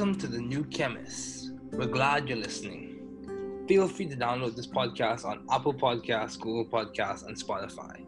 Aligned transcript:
Welcome 0.00 0.18
to 0.20 0.28
The 0.28 0.40
New 0.40 0.64
Chemist. 0.64 1.50
We're 1.72 1.84
glad 1.84 2.26
you're 2.26 2.38
listening. 2.38 3.66
Feel 3.68 3.86
free 3.86 4.06
to 4.06 4.16
download 4.16 4.56
this 4.56 4.66
podcast 4.66 5.26
on 5.26 5.44
Apple 5.50 5.74
Podcasts, 5.74 6.40
Google 6.40 6.64
Podcasts, 6.64 7.26
and 7.26 7.36
Spotify. 7.36 8.06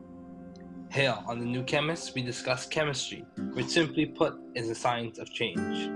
Here 0.91 1.15
on 1.27 1.39
The 1.39 1.45
New 1.45 1.63
Chemist, 1.65 2.15
we 2.15 2.23
discuss 2.23 2.65
chemistry, 2.65 3.27
which 3.53 3.67
simply 3.67 4.07
put 4.07 4.37
is 4.55 4.69
the 4.69 4.75
science 4.75 5.19
of 5.19 5.31
change, 5.35 5.91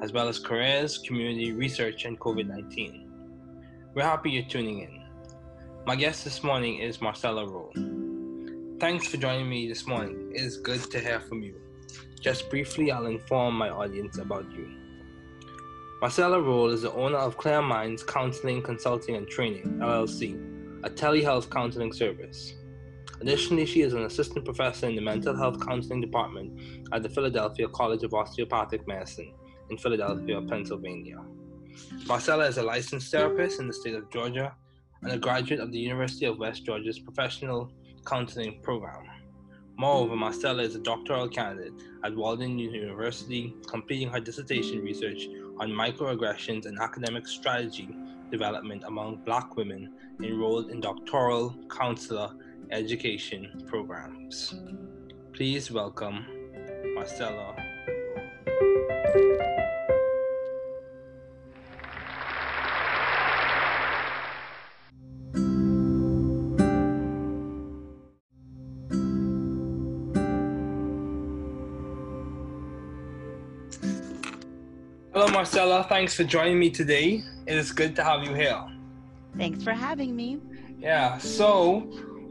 as 0.00 0.10
well 0.10 0.26
as 0.26 0.38
careers, 0.38 0.96
community 0.96 1.52
research, 1.52 2.06
and 2.06 2.18
COVID 2.18 2.48
19. 2.48 3.12
We're 3.92 4.04
happy 4.04 4.30
you're 4.30 4.44
tuning 4.44 4.80
in. 4.80 5.04
My 5.86 5.96
guest 5.96 6.24
this 6.24 6.42
morning 6.42 6.78
is 6.78 7.02
Marcella 7.02 7.46
Rolle. 7.46 7.74
Thanks 8.80 9.06
for 9.06 9.18
joining 9.18 9.50
me 9.50 9.68
this 9.68 9.86
morning. 9.86 10.32
It 10.34 10.40
is 10.40 10.56
good 10.56 10.90
to 10.92 10.98
hear 10.98 11.20
from 11.20 11.42
you. 11.42 11.60
Just 12.22 12.48
briefly, 12.48 12.90
I'll 12.90 13.04
inform 13.04 13.54
my 13.54 13.68
audience 13.68 14.16
about 14.16 14.50
you. 14.50 14.81
Marcella 16.02 16.42
Rolle 16.42 16.70
is 16.70 16.82
the 16.82 16.92
owner 16.94 17.16
of 17.16 17.36
Clear 17.36 17.62
Minds 17.62 18.02
Counseling, 18.02 18.60
Consulting, 18.60 19.14
and 19.14 19.28
Training, 19.28 19.78
LLC, 19.78 20.34
a 20.82 20.90
telehealth 20.90 21.48
counseling 21.48 21.92
service. 21.92 22.54
Additionally, 23.20 23.64
she 23.64 23.82
is 23.82 23.92
an 23.92 24.02
assistant 24.02 24.44
professor 24.44 24.88
in 24.88 24.96
the 24.96 25.00
mental 25.00 25.36
health 25.36 25.64
counseling 25.64 26.00
department 26.00 26.60
at 26.90 27.04
the 27.04 27.08
Philadelphia 27.08 27.68
College 27.68 28.02
of 28.02 28.14
Osteopathic 28.14 28.84
Medicine 28.88 29.32
in 29.70 29.78
Philadelphia, 29.78 30.42
Pennsylvania. 30.42 31.20
Marcella 32.08 32.48
is 32.48 32.58
a 32.58 32.64
licensed 32.64 33.12
therapist 33.12 33.60
in 33.60 33.68
the 33.68 33.72
state 33.72 33.94
of 33.94 34.10
Georgia 34.10 34.56
and 35.02 35.12
a 35.12 35.18
graduate 35.18 35.60
of 35.60 35.70
the 35.70 35.78
University 35.78 36.26
of 36.26 36.36
West 36.36 36.66
Georgia's 36.66 36.98
Professional 36.98 37.70
Counseling 38.04 38.58
Program. 38.64 39.04
Moreover, 39.78 40.16
Marcella 40.16 40.64
is 40.64 40.74
a 40.74 40.80
doctoral 40.80 41.28
candidate 41.28 41.74
at 42.04 42.14
Walden 42.14 42.58
University, 42.58 43.54
completing 43.68 44.08
her 44.08 44.18
dissertation 44.18 44.80
research 44.80 45.28
on 45.58 45.70
microaggressions 45.70 46.66
and 46.66 46.78
academic 46.78 47.26
strategy 47.26 47.88
development 48.30 48.82
among 48.86 49.16
Black 49.24 49.56
women 49.56 49.92
enrolled 50.22 50.70
in 50.70 50.80
doctoral 50.80 51.54
counselor 51.70 52.30
education 52.70 53.62
programs. 53.66 54.54
Please 55.32 55.70
welcome 55.70 56.26
Marcella. 56.94 57.54
Marcella. 75.32 75.86
Thanks 75.88 76.14
for 76.14 76.24
joining 76.24 76.58
me 76.58 76.68
today. 76.68 77.22
It 77.46 77.56
is 77.56 77.72
good 77.72 77.96
to 77.96 78.04
have 78.04 78.22
you 78.22 78.34
here. 78.34 78.62
Thanks 79.38 79.64
for 79.64 79.72
having 79.72 80.14
me. 80.14 80.38
Yeah, 80.78 81.16
so 81.16 81.80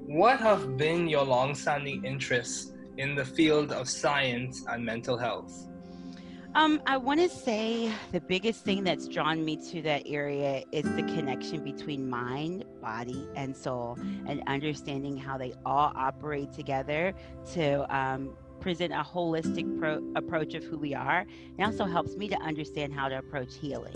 what 0.05 0.39
have 0.39 0.77
been 0.77 1.07
your 1.07 1.23
long-standing 1.23 2.05
interests 2.05 2.73
in 2.97 3.15
the 3.15 3.25
field 3.25 3.71
of 3.71 3.89
science 3.89 4.63
and 4.69 4.85
mental 4.85 5.17
health? 5.17 5.67
Um, 6.53 6.81
I 6.85 6.97
want 6.97 7.21
to 7.21 7.29
say 7.29 7.91
the 8.11 8.19
biggest 8.19 8.65
thing 8.65 8.83
that's 8.83 9.07
drawn 9.07 9.43
me 9.43 9.55
to 9.71 9.81
that 9.83 10.03
area 10.05 10.63
is 10.71 10.83
the 10.83 11.03
connection 11.03 11.63
between 11.63 12.07
mind, 12.07 12.65
body, 12.81 13.27
and 13.35 13.55
soul, 13.55 13.97
and 14.27 14.43
understanding 14.47 15.17
how 15.17 15.37
they 15.37 15.53
all 15.65 15.91
operate 15.95 16.51
together 16.53 17.13
to 17.53 17.95
um, 17.95 18.35
present 18.61 18.93
a 18.93 19.03
holistic 19.03 19.77
pro- 19.79 20.01
approach 20.15 20.53
of 20.53 20.63
who 20.63 20.77
we 20.77 20.93
are. 20.93 21.25
It 21.57 21.63
also 21.63 21.85
helps 21.85 22.15
me 22.15 22.29
to 22.29 22.37
understand 22.37 22.93
how 22.93 23.09
to 23.09 23.17
approach 23.17 23.55
healing. 23.55 23.95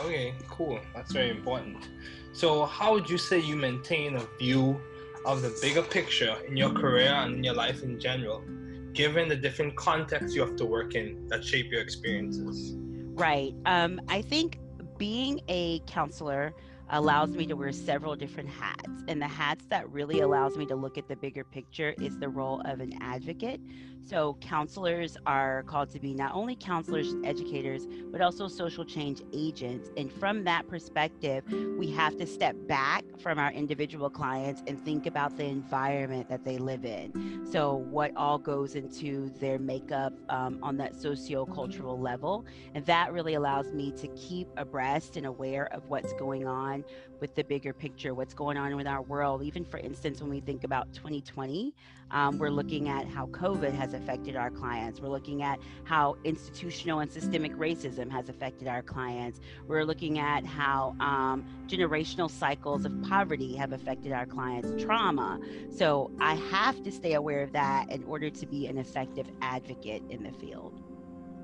Okay, 0.00 0.34
cool. 0.48 0.78
That's 0.94 1.10
very 1.10 1.30
important. 1.30 1.88
So, 2.32 2.66
how 2.66 2.92
would 2.92 3.10
you 3.10 3.18
say 3.18 3.40
you 3.40 3.56
maintain 3.56 4.14
a 4.14 4.24
view 4.38 4.80
of 5.24 5.42
the 5.42 5.58
bigger 5.60 5.82
picture 5.82 6.36
in 6.46 6.56
your 6.56 6.70
career 6.70 7.12
and 7.12 7.36
in 7.36 7.44
your 7.44 7.54
life 7.54 7.82
in 7.82 7.98
general, 7.98 8.44
given 8.92 9.28
the 9.28 9.36
different 9.36 9.74
contexts 9.74 10.36
you 10.36 10.40
have 10.42 10.54
to 10.56 10.64
work 10.64 10.94
in 10.94 11.26
that 11.28 11.44
shape 11.44 11.72
your 11.72 11.80
experiences? 11.80 12.74
Right. 13.14 13.54
Um, 13.66 14.00
I 14.08 14.22
think 14.22 14.60
being 14.98 15.40
a 15.48 15.80
counselor 15.80 16.54
allows 16.90 17.30
me 17.30 17.46
to 17.46 17.54
wear 17.54 17.72
several 17.72 18.16
different 18.16 18.48
hats. 18.48 19.04
And 19.08 19.20
the 19.20 19.28
hats 19.28 19.64
that 19.70 19.88
really 19.90 20.20
allows 20.20 20.56
me 20.56 20.66
to 20.66 20.76
look 20.76 20.98
at 20.98 21.08
the 21.08 21.16
bigger 21.16 21.44
picture 21.44 21.94
is 22.00 22.18
the 22.18 22.28
role 22.28 22.60
of 22.64 22.80
an 22.80 22.92
advocate. 23.00 23.60
So, 24.08 24.38
counselors 24.40 25.18
are 25.26 25.64
called 25.64 25.90
to 25.90 26.00
be 26.00 26.14
not 26.14 26.34
only 26.34 26.56
counselors, 26.56 27.14
educators, 27.24 27.86
but 28.10 28.22
also 28.22 28.48
social 28.48 28.82
change 28.82 29.20
agents. 29.34 29.90
And 29.98 30.10
from 30.10 30.44
that 30.44 30.66
perspective, 30.66 31.44
we 31.76 31.90
have 31.90 32.16
to 32.16 32.26
step 32.26 32.56
back 32.66 33.04
from 33.18 33.38
our 33.38 33.52
individual 33.52 34.08
clients 34.08 34.62
and 34.66 34.82
think 34.82 35.04
about 35.04 35.36
the 35.36 35.44
environment 35.44 36.30
that 36.30 36.42
they 36.42 36.56
live 36.56 36.86
in. 36.86 37.46
So, 37.50 37.74
what 37.74 38.16
all 38.16 38.38
goes 38.38 38.76
into 38.76 39.28
their 39.40 39.58
makeup 39.58 40.14
um, 40.30 40.58
on 40.62 40.78
that 40.78 40.96
socio-cultural 40.96 42.00
level. 42.00 42.46
And 42.74 42.86
that 42.86 43.12
really 43.12 43.34
allows 43.34 43.72
me 43.72 43.92
to 43.92 44.08
keep 44.08 44.48
abreast 44.56 45.18
and 45.18 45.26
aware 45.26 45.66
of 45.74 45.86
what's 45.90 46.14
going 46.14 46.46
on 46.46 46.82
with 47.20 47.34
the 47.34 47.44
bigger 47.44 47.74
picture, 47.74 48.14
what's 48.14 48.32
going 48.32 48.56
on 48.56 48.74
with 48.74 48.86
our 48.86 49.02
world. 49.02 49.42
Even 49.42 49.66
for 49.66 49.78
instance, 49.78 50.22
when 50.22 50.30
we 50.30 50.40
think 50.40 50.64
about 50.64 50.94
2020, 50.94 51.74
um, 52.10 52.38
we're 52.38 52.50
looking 52.50 52.88
at 52.88 53.06
how 53.06 53.26
COVID 53.26 53.72
has 53.72 53.94
affected 53.94 54.36
our 54.36 54.50
clients. 54.50 55.00
We're 55.00 55.08
looking 55.08 55.42
at 55.42 55.58
how 55.84 56.16
institutional 56.24 57.00
and 57.00 57.10
systemic 57.10 57.54
racism 57.56 58.10
has 58.10 58.28
affected 58.28 58.68
our 58.68 58.82
clients. 58.82 59.40
We're 59.66 59.84
looking 59.84 60.18
at 60.18 60.44
how 60.44 60.96
um, 61.00 61.44
generational 61.66 62.30
cycles 62.30 62.84
of 62.84 63.02
poverty 63.02 63.56
have 63.56 63.72
affected 63.72 64.12
our 64.12 64.26
clients' 64.26 64.82
trauma. 64.82 65.40
So 65.74 66.10
I 66.20 66.34
have 66.34 66.82
to 66.82 66.92
stay 66.92 67.14
aware 67.14 67.42
of 67.42 67.52
that 67.52 67.90
in 67.90 68.04
order 68.04 68.30
to 68.30 68.46
be 68.46 68.66
an 68.66 68.78
effective 68.78 69.26
advocate 69.42 70.02
in 70.10 70.22
the 70.22 70.32
field. 70.32 70.82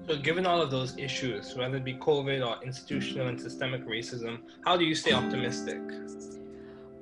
So, 0.06 0.16
given 0.18 0.44
all 0.44 0.60
of 0.60 0.70
those 0.70 0.98
issues, 0.98 1.56
whether 1.56 1.78
it 1.78 1.84
be 1.84 1.94
COVID 1.94 2.46
or 2.46 2.62
institutional 2.62 3.28
and 3.28 3.40
systemic 3.40 3.86
racism, 3.86 4.40
how 4.62 4.76
do 4.76 4.84
you 4.84 4.94
stay 4.94 5.12
optimistic? 5.12 5.80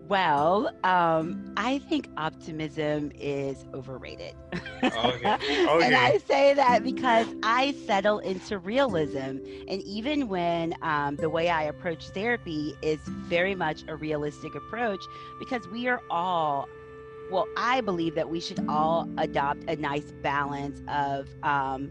Well, 0.08 0.70
um, 0.84 1.54
I 1.56 1.78
think 1.78 2.08
optimism 2.16 3.12
is 3.14 3.64
overrated. 3.72 4.34
Okay. 4.82 4.84
okay. 4.84 5.86
and 5.86 5.94
I 5.94 6.18
say 6.26 6.54
that 6.54 6.82
because 6.82 7.26
I 7.42 7.72
settle 7.86 8.18
into 8.18 8.58
realism. 8.58 9.38
And 9.68 9.82
even 9.82 10.28
when 10.28 10.74
um, 10.82 11.16
the 11.16 11.30
way 11.30 11.48
I 11.48 11.62
approach 11.62 12.08
therapy 12.08 12.74
is 12.82 13.00
very 13.06 13.54
much 13.54 13.84
a 13.88 13.96
realistic 13.96 14.54
approach, 14.54 15.02
because 15.38 15.66
we 15.68 15.88
are 15.88 16.02
all 16.10 16.68
well, 17.30 17.48
I 17.56 17.80
believe 17.80 18.14
that 18.16 18.28
we 18.28 18.40
should 18.40 18.62
all 18.68 19.08
adopt 19.16 19.64
a 19.66 19.76
nice 19.76 20.12
balance 20.22 20.82
of 20.86 21.26
um, 21.42 21.90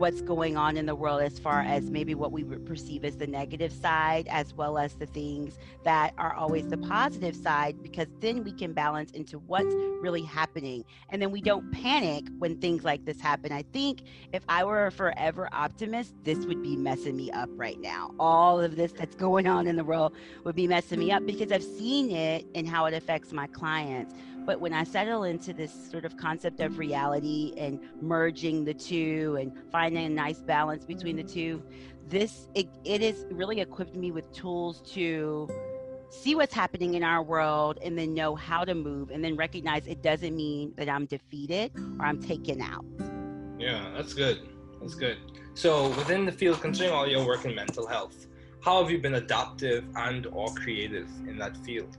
what's 0.00 0.22
going 0.22 0.56
on 0.56 0.78
in 0.78 0.86
the 0.86 0.94
world 0.94 1.20
as 1.20 1.38
far 1.38 1.60
as 1.60 1.90
maybe 1.90 2.14
what 2.14 2.32
we 2.32 2.42
would 2.42 2.64
perceive 2.64 3.04
as 3.04 3.18
the 3.18 3.26
negative 3.26 3.70
side, 3.70 4.26
as 4.30 4.54
well 4.54 4.78
as 4.78 4.94
the 4.94 5.04
things 5.04 5.58
that 5.84 6.14
are 6.16 6.32
always 6.32 6.66
the 6.68 6.78
positive 6.78 7.36
side, 7.36 7.82
because 7.82 8.06
then 8.18 8.42
we 8.42 8.50
can 8.50 8.72
balance 8.72 9.10
into 9.10 9.38
what's 9.40 9.74
really 10.00 10.22
happening. 10.22 10.82
And 11.10 11.20
then 11.20 11.30
we 11.30 11.42
don't 11.42 11.70
panic 11.70 12.24
when 12.38 12.58
things 12.62 12.82
like 12.82 13.04
this 13.04 13.20
happen. 13.20 13.52
I 13.52 13.60
think 13.74 14.00
if 14.32 14.42
I 14.48 14.64
were 14.64 14.86
a 14.86 14.90
forever 14.90 15.50
optimist, 15.52 16.14
this 16.24 16.46
would 16.46 16.62
be 16.62 16.76
messing 16.76 17.14
me 17.14 17.30
up 17.32 17.50
right 17.52 17.78
now. 17.78 18.14
All 18.18 18.58
of 18.58 18.76
this 18.76 18.92
that's 18.92 19.14
going 19.14 19.46
on 19.46 19.66
in 19.66 19.76
the 19.76 19.84
world 19.84 20.14
would 20.44 20.56
be 20.56 20.66
messing 20.66 20.98
me 20.98 21.12
up 21.12 21.26
because 21.26 21.52
I've 21.52 21.62
seen 21.62 22.10
it 22.10 22.46
and 22.54 22.66
how 22.66 22.86
it 22.86 22.94
affects 22.94 23.34
my 23.34 23.46
clients. 23.48 24.14
But 24.50 24.60
when 24.60 24.72
I 24.72 24.82
settle 24.82 25.22
into 25.22 25.52
this 25.52 25.72
sort 25.92 26.04
of 26.04 26.16
concept 26.16 26.58
of 26.58 26.76
reality 26.76 27.54
and 27.56 27.78
merging 28.02 28.64
the 28.64 28.74
two 28.74 29.38
and 29.40 29.52
finding 29.70 30.06
a 30.06 30.08
nice 30.08 30.40
balance 30.40 30.84
between 30.84 31.14
the 31.14 31.22
two, 31.22 31.62
this 32.08 32.48
it, 32.56 32.66
it 32.84 33.00
has 33.00 33.26
really 33.30 33.60
equipped 33.60 33.94
me 33.94 34.10
with 34.10 34.32
tools 34.32 34.80
to 34.94 35.48
see 36.08 36.34
what's 36.34 36.52
happening 36.52 36.94
in 36.94 37.04
our 37.04 37.22
world 37.22 37.78
and 37.80 37.96
then 37.96 38.12
know 38.12 38.34
how 38.34 38.64
to 38.64 38.74
move 38.74 39.12
and 39.12 39.22
then 39.22 39.36
recognize 39.36 39.86
it 39.86 40.02
doesn't 40.02 40.34
mean 40.34 40.72
that 40.76 40.88
I'm 40.88 41.06
defeated 41.06 41.70
or 42.00 42.06
I'm 42.06 42.20
taken 42.20 42.60
out. 42.60 42.84
Yeah, 43.56 43.92
that's 43.96 44.14
good. 44.14 44.48
That's 44.80 44.96
good. 44.96 45.18
So 45.54 45.90
within 45.90 46.26
the 46.26 46.32
field, 46.32 46.60
considering 46.60 46.92
all 46.92 47.06
your 47.06 47.24
work 47.24 47.44
in 47.44 47.54
mental 47.54 47.86
health, 47.86 48.26
how 48.64 48.82
have 48.82 48.90
you 48.90 48.98
been 48.98 49.14
adaptive 49.14 49.84
and 49.94 50.26
or 50.26 50.52
creative 50.54 51.06
in 51.28 51.38
that 51.38 51.56
field? 51.58 51.96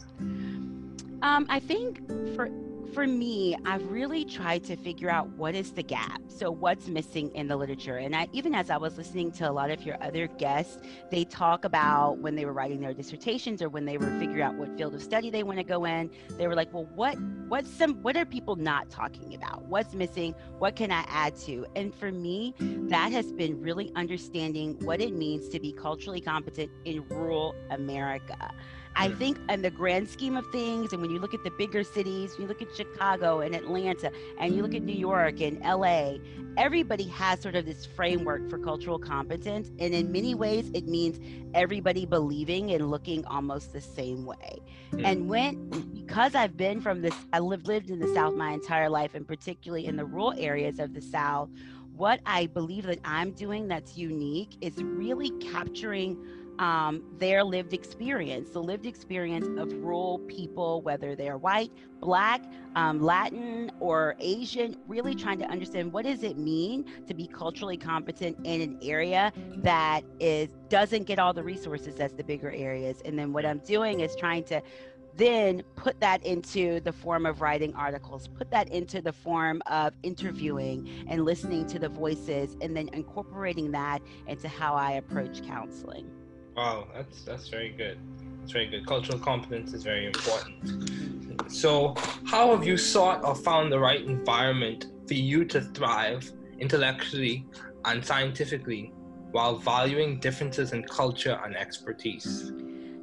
Um, 1.21 1.45
I 1.49 1.59
think 1.59 2.07
for 2.35 2.49
for 2.93 3.07
me, 3.07 3.55
I've 3.65 3.89
really 3.89 4.25
tried 4.25 4.65
to 4.65 4.75
figure 4.75 5.09
out 5.09 5.29
what 5.37 5.55
is 5.55 5.71
the 5.71 5.83
gap. 5.83 6.21
So, 6.27 6.51
what's 6.51 6.87
missing 6.87 7.33
in 7.35 7.47
the 7.47 7.55
literature? 7.55 7.97
And 7.97 8.15
I, 8.15 8.27
even 8.33 8.53
as 8.53 8.69
I 8.69 8.77
was 8.77 8.97
listening 8.97 9.31
to 9.33 9.49
a 9.49 9.51
lot 9.51 9.71
of 9.71 9.83
your 9.83 10.01
other 10.03 10.27
guests, 10.27 10.77
they 11.09 11.23
talk 11.23 11.63
about 11.63 12.17
when 12.17 12.35
they 12.35 12.43
were 12.43 12.51
writing 12.51 12.81
their 12.81 12.93
dissertations 12.93 13.61
or 13.61 13.69
when 13.69 13.85
they 13.85 13.97
were 13.97 14.09
figuring 14.19 14.41
out 14.41 14.55
what 14.55 14.75
field 14.77 14.93
of 14.93 15.01
study 15.01 15.29
they 15.29 15.43
want 15.43 15.57
to 15.59 15.63
go 15.63 15.85
in. 15.85 16.09
They 16.37 16.47
were 16.47 16.55
like, 16.55 16.73
"Well, 16.73 16.89
what 16.95 17.15
what's 17.47 17.69
some 17.69 17.95
what 18.01 18.17
are 18.17 18.25
people 18.25 18.57
not 18.57 18.89
talking 18.89 19.35
about? 19.35 19.65
What's 19.67 19.93
missing? 19.93 20.35
What 20.59 20.75
can 20.75 20.91
I 20.91 21.05
add 21.07 21.37
to?" 21.45 21.65
And 21.75 21.95
for 21.95 22.11
me, 22.11 22.55
that 22.59 23.11
has 23.13 23.31
been 23.31 23.61
really 23.61 23.91
understanding 23.95 24.77
what 24.81 24.99
it 24.99 25.13
means 25.13 25.47
to 25.49 25.59
be 25.59 25.71
culturally 25.71 26.21
competent 26.21 26.71
in 26.83 27.07
rural 27.07 27.55
America. 27.69 28.51
I 28.95 29.09
think 29.09 29.37
in 29.49 29.61
the 29.61 29.71
grand 29.71 30.09
scheme 30.09 30.35
of 30.35 30.45
things, 30.51 30.91
and 30.91 31.01
when 31.01 31.11
you 31.11 31.19
look 31.19 31.33
at 31.33 31.43
the 31.43 31.51
bigger 31.51 31.83
cities, 31.83 32.35
you 32.37 32.45
look 32.45 32.61
at 32.61 32.75
Chicago 32.75 33.39
and 33.39 33.55
Atlanta, 33.55 34.11
and 34.39 34.55
you 34.55 34.61
look 34.61 34.75
at 34.75 34.83
New 34.83 34.97
York 34.97 35.39
and 35.39 35.59
LA, 35.61 36.15
everybody 36.57 37.07
has 37.07 37.41
sort 37.41 37.55
of 37.55 37.65
this 37.65 37.85
framework 37.85 38.49
for 38.49 38.57
cultural 38.57 38.99
competence. 38.99 39.71
And 39.79 39.93
in 39.93 40.11
many 40.11 40.35
ways, 40.35 40.69
it 40.73 40.87
means 40.87 41.19
everybody 41.53 42.05
believing 42.05 42.71
and 42.71 42.91
looking 42.91 43.25
almost 43.25 43.73
the 43.73 43.81
same 43.81 44.25
way. 44.25 44.59
Mm. 44.91 45.05
And 45.05 45.29
when, 45.29 45.69
because 45.93 46.35
I've 46.35 46.57
been 46.57 46.81
from 46.81 47.01
this, 47.01 47.15
I 47.31 47.39
lived, 47.39 47.67
lived 47.67 47.89
in 47.89 47.99
the 47.99 48.13
South 48.13 48.35
my 48.35 48.51
entire 48.51 48.89
life, 48.89 49.15
and 49.15 49.25
particularly 49.25 49.85
in 49.85 49.95
the 49.95 50.05
rural 50.05 50.33
areas 50.37 50.79
of 50.79 50.93
the 50.93 51.01
South, 51.01 51.49
what 51.95 52.19
I 52.25 52.47
believe 52.47 52.85
that 52.85 52.99
I'm 53.05 53.31
doing 53.31 53.67
that's 53.67 53.97
unique 53.97 54.57
is 54.61 54.75
really 54.81 55.29
capturing 55.39 56.17
um, 56.61 57.01
their 57.17 57.43
lived 57.43 57.73
experience, 57.73 58.51
the 58.51 58.61
lived 58.61 58.85
experience 58.85 59.47
of 59.59 59.73
rural 59.73 60.19
people, 60.27 60.83
whether 60.83 61.15
they're 61.15 61.39
white, 61.39 61.71
black, 61.99 62.43
um, 62.75 63.01
Latin, 63.01 63.71
or 63.79 64.15
Asian, 64.19 64.77
really 64.87 65.15
trying 65.15 65.39
to 65.39 65.45
understand 65.45 65.91
what 65.91 66.05
does 66.05 66.21
it 66.21 66.37
mean 66.37 66.85
to 67.07 67.15
be 67.15 67.25
culturally 67.25 67.77
competent 67.77 68.37
in 68.45 68.61
an 68.61 68.77
area 68.83 69.33
that 69.57 70.03
is 70.19 70.49
doesn't 70.69 71.05
get 71.05 71.17
all 71.17 71.33
the 71.33 71.43
resources 71.43 71.99
as 71.99 72.13
the 72.13 72.23
bigger 72.23 72.51
areas. 72.51 73.01
And 73.05 73.17
then 73.17 73.33
what 73.33 73.43
I'm 73.43 73.59
doing 73.59 74.01
is 74.01 74.15
trying 74.15 74.43
to 74.45 74.61
then 75.15 75.63
put 75.75 75.99
that 75.99 76.23
into 76.23 76.79
the 76.81 76.93
form 76.93 77.25
of 77.25 77.41
writing 77.41 77.73
articles, 77.73 78.27
put 78.27 78.51
that 78.51 78.69
into 78.69 79.01
the 79.01 79.11
form 79.11 79.63
of 79.65 79.93
interviewing 80.03 80.87
and 81.09 81.25
listening 81.25 81.65
to 81.67 81.79
the 81.79 81.89
voices, 81.89 82.55
and 82.61 82.77
then 82.77 82.87
incorporating 82.93 83.71
that 83.71 83.99
into 84.27 84.47
how 84.47 84.75
I 84.75 84.91
approach 84.91 85.43
counseling. 85.43 86.20
Wow, 86.55 86.87
that's 86.93 87.23
that's 87.23 87.49
very 87.49 87.69
good. 87.69 87.97
That's 88.39 88.51
very 88.51 88.67
good. 88.67 88.85
Cultural 88.85 89.19
competence 89.19 89.73
is 89.73 89.83
very 89.83 90.05
important. 90.05 91.51
So, 91.51 91.95
how 92.25 92.55
have 92.55 92.65
you 92.65 92.77
sought 92.77 93.23
or 93.23 93.35
found 93.35 93.71
the 93.71 93.79
right 93.79 94.01
environment 94.01 94.87
for 95.07 95.13
you 95.13 95.45
to 95.45 95.61
thrive 95.61 96.29
intellectually 96.59 97.45
and 97.85 98.05
scientifically 98.05 98.93
while 99.31 99.55
valuing 99.55 100.19
differences 100.19 100.73
in 100.73 100.83
culture 100.83 101.39
and 101.43 101.55
expertise? 101.55 102.51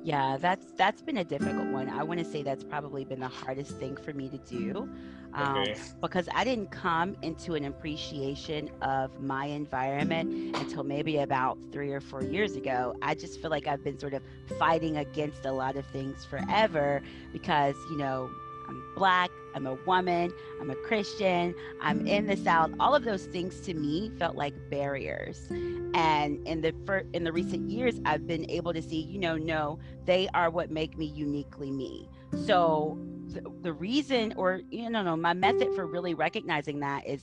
Yeah, 0.08 0.38
that's 0.38 0.64
that's 0.78 1.02
been 1.02 1.18
a 1.18 1.24
difficult 1.24 1.66
one. 1.66 1.90
I 1.90 2.02
want 2.02 2.18
to 2.18 2.24
say 2.24 2.42
that's 2.42 2.64
probably 2.64 3.04
been 3.04 3.20
the 3.20 3.28
hardest 3.28 3.72
thing 3.72 3.94
for 3.94 4.14
me 4.14 4.30
to 4.30 4.38
do 4.38 4.88
um, 5.34 5.58
okay. 5.58 5.76
because 6.00 6.30
I 6.34 6.44
didn't 6.44 6.70
come 6.70 7.14
into 7.20 7.56
an 7.56 7.66
appreciation 7.66 8.70
of 8.80 9.20
my 9.20 9.44
environment 9.44 10.56
until 10.56 10.82
maybe 10.82 11.18
about 11.18 11.58
three 11.72 11.92
or 11.92 12.00
four 12.00 12.22
years 12.22 12.56
ago. 12.56 12.94
I 13.02 13.14
just 13.16 13.38
feel 13.42 13.50
like 13.50 13.66
I've 13.66 13.84
been 13.84 13.98
sort 13.98 14.14
of 14.14 14.22
fighting 14.58 14.96
against 14.96 15.44
a 15.44 15.52
lot 15.52 15.76
of 15.76 15.84
things 15.88 16.24
forever 16.24 17.02
because 17.30 17.76
you 17.90 17.98
know 17.98 18.30
I'm 18.68 18.82
black, 18.94 19.30
I'm 19.54 19.66
a 19.66 19.74
woman, 19.86 20.32
I'm 20.60 20.70
a 20.70 20.76
Christian, 20.76 21.54
I'm 21.80 22.06
in 22.06 22.26
the 22.26 22.36
South. 22.36 22.70
All 22.78 22.94
of 22.94 23.04
those 23.04 23.24
things 23.26 23.60
to 23.60 23.74
me 23.74 24.10
felt 24.18 24.36
like 24.36 24.54
barriers. 24.70 25.46
And 25.94 26.46
in 26.46 26.60
the 26.60 26.74
fir- 26.86 27.06
in 27.12 27.24
the 27.24 27.32
recent 27.32 27.70
years, 27.70 28.00
I've 28.04 28.26
been 28.26 28.48
able 28.50 28.72
to 28.72 28.82
see, 28.82 29.00
you 29.00 29.18
know, 29.18 29.36
no, 29.36 29.78
they 30.04 30.28
are 30.34 30.50
what 30.50 30.70
make 30.70 30.96
me 30.98 31.06
uniquely 31.06 31.70
me. 31.70 32.08
So 32.46 32.98
the, 33.28 33.42
the 33.62 33.72
reason, 33.72 34.34
or 34.36 34.60
you 34.70 34.90
know, 34.90 35.02
no, 35.02 35.16
my 35.16 35.34
method 35.34 35.74
for 35.74 35.86
really 35.86 36.14
recognizing 36.14 36.80
that 36.80 37.06
is 37.06 37.22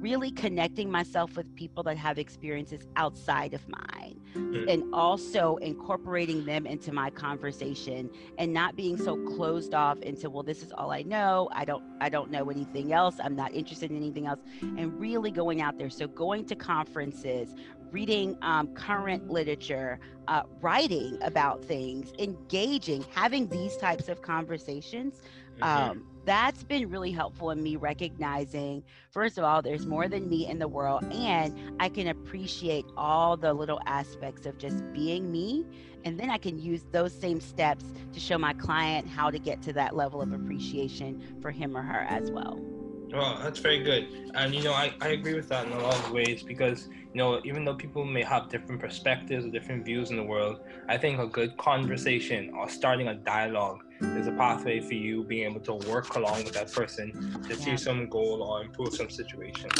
really 0.00 0.30
connecting 0.30 0.90
myself 0.90 1.36
with 1.36 1.52
people 1.56 1.82
that 1.82 1.96
have 1.96 2.18
experiences 2.18 2.82
outside 2.96 3.54
of 3.54 3.68
mine 3.68 4.15
mm-hmm. 4.36 4.68
and 4.68 4.82
also 4.92 5.56
incorporating 5.56 6.44
them 6.44 6.66
into 6.66 6.92
my 6.92 7.10
conversation 7.10 8.10
and 8.38 8.52
not 8.52 8.76
being 8.76 8.96
so 8.96 9.16
closed 9.34 9.74
off 9.74 9.98
into 10.02 10.30
well 10.30 10.42
this 10.42 10.62
is 10.62 10.72
all 10.72 10.90
i 10.90 11.02
know 11.02 11.48
i 11.52 11.64
don't 11.64 11.84
i 12.00 12.08
don't 12.08 12.30
know 12.30 12.50
anything 12.50 12.92
else 12.92 13.16
i'm 13.22 13.36
not 13.36 13.52
interested 13.54 13.90
in 13.90 13.96
anything 13.96 14.26
else 14.26 14.40
and 14.60 14.98
really 14.98 15.30
going 15.30 15.60
out 15.60 15.78
there 15.78 15.90
so 15.90 16.06
going 16.06 16.44
to 16.44 16.54
conferences 16.54 17.54
reading 17.90 18.36
um, 18.42 18.66
current 18.74 19.30
literature, 19.30 19.98
uh, 20.28 20.42
writing 20.60 21.18
about 21.22 21.64
things, 21.64 22.12
engaging, 22.18 23.04
having 23.10 23.48
these 23.48 23.76
types 23.76 24.08
of 24.08 24.22
conversations. 24.22 25.20
Mm-hmm. 25.60 25.62
Um, 25.62 26.06
that's 26.26 26.64
been 26.64 26.90
really 26.90 27.12
helpful 27.12 27.50
in 27.50 27.62
me 27.62 27.76
recognizing, 27.76 28.82
first 29.12 29.38
of 29.38 29.44
all, 29.44 29.62
there's 29.62 29.86
more 29.86 30.08
than 30.08 30.28
me 30.28 30.46
in 30.46 30.58
the 30.58 30.68
world, 30.68 31.04
and 31.12 31.56
I 31.80 31.88
can 31.88 32.08
appreciate 32.08 32.84
all 32.96 33.36
the 33.36 33.54
little 33.54 33.80
aspects 33.86 34.44
of 34.44 34.58
just 34.58 34.92
being 34.92 35.30
me. 35.30 35.64
And 36.04 36.20
then 36.20 36.28
I 36.28 36.38
can 36.38 36.58
use 36.58 36.84
those 36.92 37.12
same 37.12 37.40
steps 37.40 37.84
to 38.12 38.20
show 38.20 38.38
my 38.38 38.52
client 38.52 39.08
how 39.08 39.30
to 39.30 39.38
get 39.38 39.62
to 39.62 39.72
that 39.74 39.96
level 39.96 40.20
of 40.20 40.32
appreciation 40.32 41.22
for 41.40 41.50
him 41.50 41.76
or 41.76 41.82
her 41.82 42.06
as 42.08 42.30
well. 42.30 42.60
Well, 43.12 43.38
that's 43.42 43.60
very 43.60 43.82
good. 43.82 44.30
And, 44.34 44.54
you 44.54 44.62
know, 44.62 44.72
I, 44.72 44.92
I 45.00 45.08
agree 45.08 45.34
with 45.34 45.48
that 45.48 45.66
in 45.66 45.72
a 45.72 45.78
lot 45.78 45.94
of 45.94 46.10
ways 46.10 46.42
because, 46.42 46.88
you 46.88 47.14
know, 47.14 47.40
even 47.44 47.64
though 47.64 47.74
people 47.74 48.04
may 48.04 48.22
have 48.22 48.48
different 48.48 48.80
perspectives 48.80 49.46
or 49.46 49.50
different 49.50 49.84
views 49.84 50.10
in 50.10 50.16
the 50.16 50.22
world, 50.24 50.60
I 50.88 50.98
think 50.98 51.20
a 51.20 51.26
good 51.26 51.56
conversation 51.56 52.52
or 52.54 52.68
starting 52.68 53.08
a 53.08 53.14
dialogue 53.14 53.84
is 54.00 54.26
a 54.26 54.32
pathway 54.32 54.80
for 54.80 54.94
you 54.94 55.24
being 55.24 55.50
able 55.50 55.60
to 55.60 55.74
work 55.88 56.16
along 56.16 56.44
with 56.44 56.52
that 56.54 56.72
person 56.72 57.12
to 57.44 57.54
yeah. 57.54 57.64
see 57.64 57.76
some 57.76 58.08
goal 58.08 58.42
or 58.42 58.62
improve 58.62 58.92
some 58.94 59.08
situation. 59.08 59.70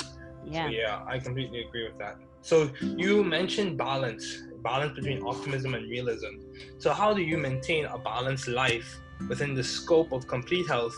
Yeah. 0.45 0.67
So, 0.67 0.71
yeah, 0.71 1.05
I 1.07 1.19
completely 1.19 1.65
agree 1.67 1.89
with 1.89 1.99
that. 1.99 2.17
So 2.43 2.71
you 2.81 3.25
mentioned 3.25 3.77
balance, 3.77 4.43
balance 4.63 4.95
between 4.95 5.21
optimism 5.27 5.75
and 5.75 5.91
realism. 5.91 6.37
So 6.79 6.93
how 6.93 7.13
do 7.13 7.21
you 7.21 7.37
maintain 7.37 7.87
a 7.87 7.99
balanced 7.99 8.47
life 8.47 9.01
within 9.29 9.53
the 9.55 9.65
scope 9.65 10.13
of 10.13 10.29
complete 10.29 10.69
health 10.69 10.95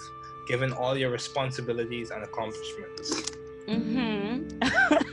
given 0.48 0.72
all 0.72 0.96
your 0.96 1.10
responsibilities 1.10 2.10
and 2.10 2.24
accomplishments? 2.24 3.30
Mm-hmm. 3.68 4.28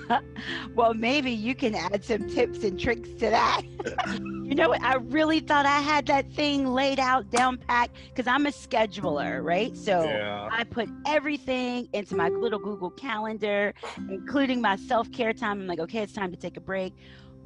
well, 0.76 0.94
maybe 0.94 1.30
you 1.30 1.54
can 1.54 1.76
add 1.76 2.06
some 2.06 2.30
tips 2.30 2.64
and 2.64 2.80
tricks 2.80 3.10
to 3.10 3.30
that. 3.30 3.62
you 4.14 4.56
know 4.56 4.70
what? 4.70 4.82
I 4.82 4.96
really 4.96 5.42
thought 5.42 5.66
I 5.66 5.80
had 5.82 6.06
that 6.06 6.32
thing 6.32 6.68
laid 6.68 6.98
out, 6.98 7.30
down 7.30 7.58
packed, 7.58 7.98
because 8.08 8.28
I'm 8.28 8.46
a 8.46 8.52
scheduler, 8.52 9.44
right? 9.44 9.76
So 9.76 10.06
yeah. 10.06 10.48
I 10.50 10.64
put 10.64 10.88
everything 11.06 11.90
into 11.92 12.16
my 12.16 12.30
little 12.30 12.60
Google 12.60 12.92
Calendar, 12.92 13.74
including 14.10 14.62
my 14.62 14.78
self 14.78 15.12
care 15.12 15.34
time. 15.34 15.60
I'm 15.60 15.68
like, 15.68 15.80
okay, 15.80 16.00
it's 16.00 16.14
time 16.14 16.32
to 16.32 16.38
take 16.38 16.56
a 16.56 16.62
break. 16.62 16.94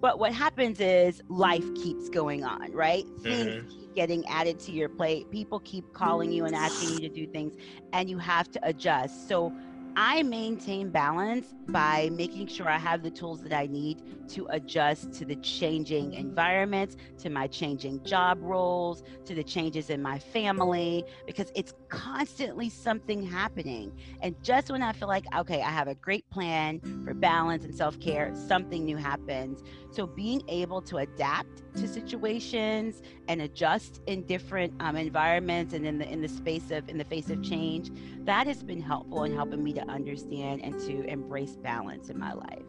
But 0.02 0.20
what 0.20 0.34
happens 0.34 0.80
is 0.80 1.22
life 1.28 1.66
keeps 1.76 2.10
going 2.10 2.44
on, 2.44 2.72
right? 2.72 3.06
Things 3.22 3.48
mm-hmm. 3.48 3.70
keep 3.70 3.96
getting 3.96 4.26
added 4.28 4.60
to 4.62 4.72
your 4.72 4.90
plate. 4.90 5.30
People 5.30 5.60
keep 5.60 5.92
calling 5.94 6.32
you 6.32 6.46
and 6.46 6.56
asking 6.56 6.94
you 6.94 7.00
to 7.00 7.10
do 7.10 7.28
things, 7.28 7.56
and 7.94 8.10
you 8.10 8.18
have 8.18 8.50
to 8.52 8.60
adjust. 8.64 9.28
So 9.28 9.54
I 9.96 10.24
maintain 10.24 10.92
balance 10.92 11.54
by 11.68 12.10
making 12.14 12.48
sure 12.48 12.70
I 12.70 12.78
have 12.78 13.04
the 13.04 13.10
tools 13.10 13.42
that 13.44 13.52
I 13.52 13.66
need 13.66 14.02
to 14.30 14.48
adjust 14.50 15.14
to 15.14 15.26
the 15.26 15.36
changing 15.38 16.14
environments, 16.14 16.96
to 17.18 17.30
my 17.30 17.48
changing 17.48 18.04
job 18.06 18.38
roles, 18.42 19.04
to 19.26 19.36
the 19.36 19.44
changes 19.44 19.90
in 19.90 20.02
my 20.02 20.20
family, 20.20 21.04
because 21.26 21.52
it's 21.56 21.74
constantly 21.90 22.70
something 22.70 23.26
happening. 23.26 23.92
And 24.22 24.42
just 24.44 24.72
when 24.72 24.84
I 24.84 24.94
feel 24.94 25.08
like, 25.08 25.26
okay, 25.36 25.62
I 25.62 25.70
have 25.70 25.88
a 25.88 25.96
great 25.96 26.30
plan 26.30 26.80
for 27.04 27.14
balance 27.14 27.66
and 27.66 27.76
self 27.76 28.00
care, 28.00 28.32
something 28.48 28.86
new 28.86 28.98
happens. 28.98 29.64
So 29.92 30.06
being 30.06 30.44
able 30.48 30.82
to 30.84 30.98
adapt 30.98 31.64
to 31.76 31.88
situations 31.88 33.02
and 33.28 33.42
adjust 33.42 34.02
in 34.08 34.24
different 34.24 34.74
um, 34.80 34.96
environments 34.96 35.74
and 35.74 35.86
in 35.86 35.98
the 35.98 36.08
in 36.08 36.22
the 36.22 36.28
space 36.28 36.72
of 36.72 36.88
in 36.90 36.98
the 36.98 37.04
face 37.04 37.30
of 37.30 37.42
change, 37.44 37.92
that 38.26 38.48
has 38.48 38.64
been 38.64 38.82
helpful 38.82 39.24
in 39.24 39.34
helping 39.34 39.64
me 39.64 39.74
to 39.74 39.88
understand 39.90 40.62
and 40.64 40.80
to 40.82 41.04
embrace 41.06 41.56
balance 41.56 42.10
in 42.10 42.20
my 42.20 42.34
life. 42.34 42.64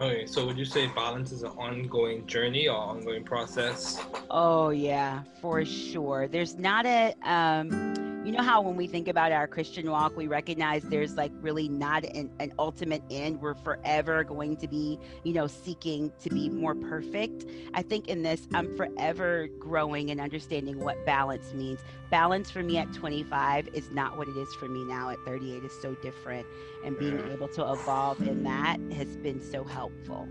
Okay, 0.00 0.26
so 0.26 0.46
would 0.46 0.58
you 0.58 0.64
say 0.64 0.88
balance 0.88 1.32
is 1.32 1.42
an 1.42 1.50
ongoing 1.50 2.26
journey 2.26 2.66
or 2.68 2.76
ongoing 2.76 3.24
process? 3.24 4.02
Oh 4.30 4.70
yeah, 4.70 5.22
for 5.40 5.64
sure. 5.64 6.28
There's 6.28 6.58
not 6.58 6.86
a 6.86 7.14
um 7.22 8.11
you 8.24 8.30
know 8.30 8.42
how 8.42 8.60
when 8.60 8.76
we 8.76 8.86
think 8.86 9.08
about 9.08 9.32
our 9.32 9.48
Christian 9.48 9.90
walk, 9.90 10.16
we 10.16 10.28
recognize 10.28 10.84
there's 10.84 11.16
like 11.16 11.32
really 11.40 11.68
not 11.68 12.04
an, 12.04 12.30
an 12.38 12.52
ultimate 12.56 13.02
end. 13.10 13.40
We're 13.40 13.56
forever 13.56 14.22
going 14.22 14.56
to 14.58 14.68
be, 14.68 15.00
you 15.24 15.32
know, 15.32 15.48
seeking 15.48 16.12
to 16.22 16.30
be 16.30 16.48
more 16.48 16.76
perfect. 16.76 17.46
I 17.74 17.82
think 17.82 18.06
in 18.06 18.22
this, 18.22 18.46
I'm 18.54 18.76
forever 18.76 19.48
growing 19.58 20.12
and 20.12 20.20
understanding 20.20 20.78
what 20.78 21.04
balance 21.04 21.52
means. 21.52 21.80
Balance 22.10 22.48
for 22.48 22.62
me 22.62 22.78
at 22.78 22.92
25 22.92 23.70
is 23.72 23.90
not 23.90 24.16
what 24.16 24.28
it 24.28 24.36
is 24.36 24.54
for 24.54 24.68
me 24.68 24.84
now 24.84 25.08
at 25.10 25.18
38 25.26 25.64
is 25.64 25.72
so 25.82 25.96
different. 25.96 26.46
And 26.84 26.96
being 26.96 27.18
Yeah. 27.18 27.32
able 27.32 27.48
to 27.48 27.72
evolve 27.72 28.22
in 28.22 28.44
that 28.44 28.78
has 28.92 29.16
been 29.16 29.40
so 29.40 29.64
helpful. 29.64 30.28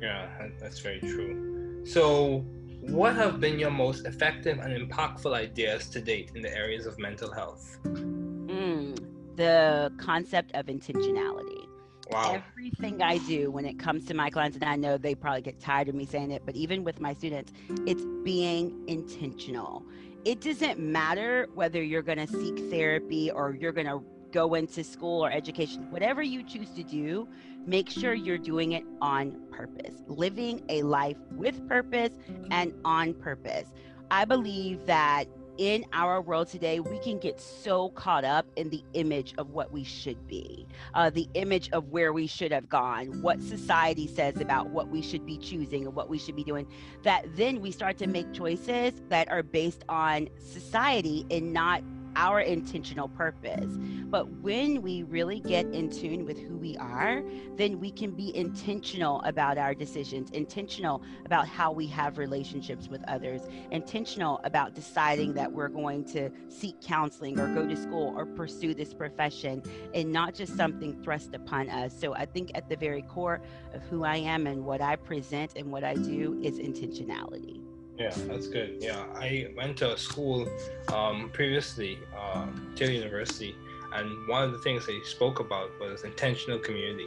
Yeah, 0.00 0.28
that's 0.58 0.78
very 0.78 1.00
true. 1.00 1.84
So, 1.84 2.42
what 2.88 3.16
have 3.16 3.40
been 3.40 3.58
your 3.58 3.70
most 3.70 4.06
effective 4.06 4.58
and 4.58 4.72
impactful 4.72 5.32
ideas 5.32 5.88
to 5.88 6.00
date 6.00 6.32
in 6.34 6.42
the 6.42 6.54
areas 6.56 6.86
of 6.86 6.98
mental 6.98 7.32
health? 7.32 7.78
Mm, 7.84 8.96
the 9.36 9.92
concept 9.98 10.52
of 10.54 10.66
intentionality. 10.66 11.66
Wow. 12.10 12.42
Everything 12.52 13.02
I 13.02 13.18
do 13.18 13.50
when 13.50 13.64
it 13.64 13.78
comes 13.78 14.04
to 14.06 14.14
my 14.14 14.28
clients, 14.28 14.56
and 14.56 14.64
I 14.64 14.76
know 14.76 14.98
they 14.98 15.14
probably 15.14 15.40
get 15.40 15.58
tired 15.58 15.88
of 15.88 15.94
me 15.94 16.04
saying 16.04 16.30
it, 16.30 16.42
but 16.44 16.54
even 16.54 16.84
with 16.84 17.00
my 17.00 17.14
students, 17.14 17.52
it's 17.86 18.04
being 18.24 18.84
intentional. 18.86 19.82
It 20.24 20.40
doesn't 20.40 20.78
matter 20.78 21.48
whether 21.54 21.82
you're 21.82 22.02
going 22.02 22.18
to 22.18 22.26
seek 22.26 22.70
therapy 22.70 23.30
or 23.30 23.56
you're 23.58 23.72
going 23.72 23.86
to 23.86 24.02
go 24.34 24.54
into 24.54 24.82
school 24.82 25.24
or 25.24 25.30
education, 25.30 25.90
whatever 25.90 26.20
you 26.20 26.42
choose 26.42 26.70
to 26.70 26.82
do, 26.82 27.28
make 27.66 27.90
sure 27.90 28.14
you're 28.14 28.38
doing 28.38 28.72
it 28.72 28.84
on 29.00 29.40
purpose, 29.50 29.94
living 30.06 30.62
a 30.68 30.82
life 30.82 31.16
with 31.32 31.66
purpose 31.68 32.12
and 32.50 32.72
on 32.84 33.14
purpose. 33.14 33.68
I 34.10 34.24
believe 34.24 34.84
that 34.86 35.26
in 35.56 35.84
our 35.92 36.20
world 36.20 36.48
today, 36.48 36.80
we 36.80 36.98
can 36.98 37.18
get 37.18 37.40
so 37.40 37.90
caught 37.90 38.24
up 38.24 38.46
in 38.56 38.70
the 38.70 38.82
image 38.94 39.34
of 39.38 39.50
what 39.50 39.72
we 39.72 39.84
should 39.84 40.26
be, 40.26 40.66
uh, 40.94 41.10
the 41.10 41.28
image 41.34 41.70
of 41.70 41.90
where 41.90 42.12
we 42.12 42.26
should 42.26 42.50
have 42.50 42.68
gone, 42.68 43.22
what 43.22 43.40
society 43.40 44.08
says 44.08 44.40
about 44.40 44.70
what 44.70 44.88
we 44.88 45.00
should 45.00 45.24
be 45.24 45.38
choosing 45.38 45.86
and 45.86 45.94
what 45.94 46.08
we 46.08 46.18
should 46.18 46.34
be 46.34 46.42
doing, 46.42 46.66
that 47.02 47.24
then 47.36 47.60
we 47.60 47.70
start 47.70 47.98
to 47.98 48.08
make 48.08 48.32
choices 48.32 48.94
that 49.08 49.30
are 49.30 49.42
based 49.42 49.84
on 49.88 50.28
society 50.40 51.24
and 51.30 51.52
not 51.52 51.82
our 52.16 52.40
intentional 52.40 53.08
purpose. 53.08 53.76
But 53.76 54.28
when 54.40 54.82
we 54.82 55.02
really 55.02 55.40
get 55.40 55.66
in 55.66 55.90
tune 55.90 56.24
with 56.24 56.38
who 56.38 56.56
we 56.56 56.76
are, 56.76 57.22
then 57.56 57.80
we 57.80 57.90
can 57.90 58.12
be 58.12 58.34
intentional 58.36 59.20
about 59.22 59.58
our 59.58 59.74
decisions, 59.74 60.30
intentional 60.30 61.02
about 61.24 61.48
how 61.48 61.72
we 61.72 61.86
have 61.88 62.18
relationships 62.18 62.88
with 62.88 63.02
others, 63.08 63.42
intentional 63.70 64.40
about 64.44 64.74
deciding 64.74 65.34
that 65.34 65.52
we're 65.52 65.68
going 65.68 66.04
to 66.06 66.30
seek 66.48 66.80
counseling 66.80 67.38
or 67.38 67.52
go 67.54 67.66
to 67.66 67.76
school 67.76 68.14
or 68.16 68.26
pursue 68.26 68.74
this 68.74 68.94
profession 68.94 69.62
and 69.94 70.12
not 70.12 70.34
just 70.34 70.56
something 70.56 71.00
thrust 71.02 71.34
upon 71.34 71.68
us. 71.68 71.98
So 71.98 72.14
I 72.14 72.26
think 72.26 72.50
at 72.54 72.68
the 72.68 72.76
very 72.76 73.02
core 73.02 73.40
of 73.72 73.82
who 73.82 74.04
I 74.04 74.16
am 74.16 74.46
and 74.46 74.64
what 74.64 74.80
I 74.80 74.96
present 74.96 75.52
and 75.56 75.70
what 75.70 75.84
I 75.84 75.94
do 75.94 76.40
is 76.42 76.58
intentionality. 76.58 77.73
Yeah, 77.96 78.12
that's 78.26 78.48
good. 78.48 78.78
Yeah, 78.80 79.04
I 79.14 79.48
went 79.56 79.76
to 79.78 79.92
a 79.94 79.98
school 79.98 80.48
um, 80.92 81.30
previously, 81.32 81.98
uh, 82.16 82.46
Taylor 82.74 82.92
University, 82.92 83.54
and 83.92 84.28
one 84.28 84.42
of 84.42 84.52
the 84.52 84.58
things 84.58 84.86
they 84.86 85.00
spoke 85.04 85.38
about 85.38 85.70
was 85.80 86.02
intentional 86.02 86.58
community. 86.58 87.06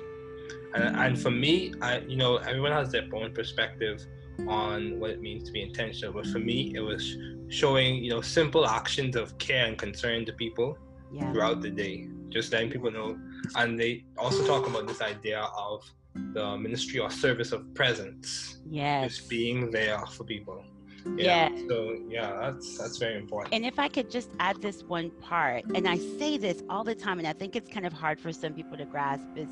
And, 0.73 0.95
and 0.95 1.19
for 1.21 1.31
me, 1.31 1.73
I 1.81 1.99
you 1.99 2.15
know 2.15 2.37
everyone 2.37 2.71
has 2.71 2.91
their 2.91 3.07
own 3.13 3.33
perspective 3.33 4.05
on 4.47 4.99
what 4.99 5.09
it 5.09 5.21
means 5.21 5.43
to 5.45 5.51
be 5.51 5.61
intentional, 5.61 6.13
but 6.13 6.25
for 6.27 6.39
me, 6.39 6.71
it 6.73 6.79
was 6.79 7.17
showing 7.49 7.95
you 8.03 8.09
know 8.09 8.21
simple 8.21 8.65
actions 8.65 9.15
of 9.17 9.37
care 9.39 9.65
and 9.65 9.77
concern 9.77 10.25
to 10.25 10.33
people 10.33 10.77
Yeah. 11.11 11.31
throughout 11.33 11.61
the 11.61 11.69
day, 11.69 12.07
just 12.29 12.51
letting 12.53 12.69
people 12.69 12.91
know. 12.91 13.17
And 13.55 13.77
they 13.79 14.05
also 14.17 14.45
talk 14.45 14.67
about 14.67 14.87
this 14.87 15.01
idea 15.01 15.41
of 15.67 15.83
the 16.33 16.57
ministry 16.57 16.99
or 16.99 17.09
service 17.09 17.51
of 17.51 17.61
presence, 17.73 18.59
Yes. 18.69 19.17
just 19.17 19.29
being 19.29 19.69
there 19.71 19.99
for 20.15 20.23
people. 20.23 20.63
Yeah. 21.15 21.49
So 21.67 21.97
yeah, 22.07 22.37
that's 22.41 22.77
that's 22.77 22.97
very 22.97 23.15
important. 23.15 23.53
And 23.53 23.65
if 23.65 23.79
I 23.79 23.87
could 23.87 24.09
just 24.09 24.29
add 24.39 24.61
this 24.61 24.83
one 24.83 25.11
part, 25.21 25.63
and 25.73 25.87
I 25.87 25.97
say 25.97 26.37
this 26.37 26.63
all 26.69 26.83
the 26.83 26.95
time, 26.95 27.19
and 27.19 27.27
I 27.27 27.33
think 27.33 27.55
it's 27.55 27.69
kind 27.69 27.85
of 27.85 27.93
hard 27.93 28.19
for 28.19 28.31
some 28.31 28.53
people 28.53 28.77
to 28.77 28.85
grasp, 28.85 29.25
is 29.35 29.49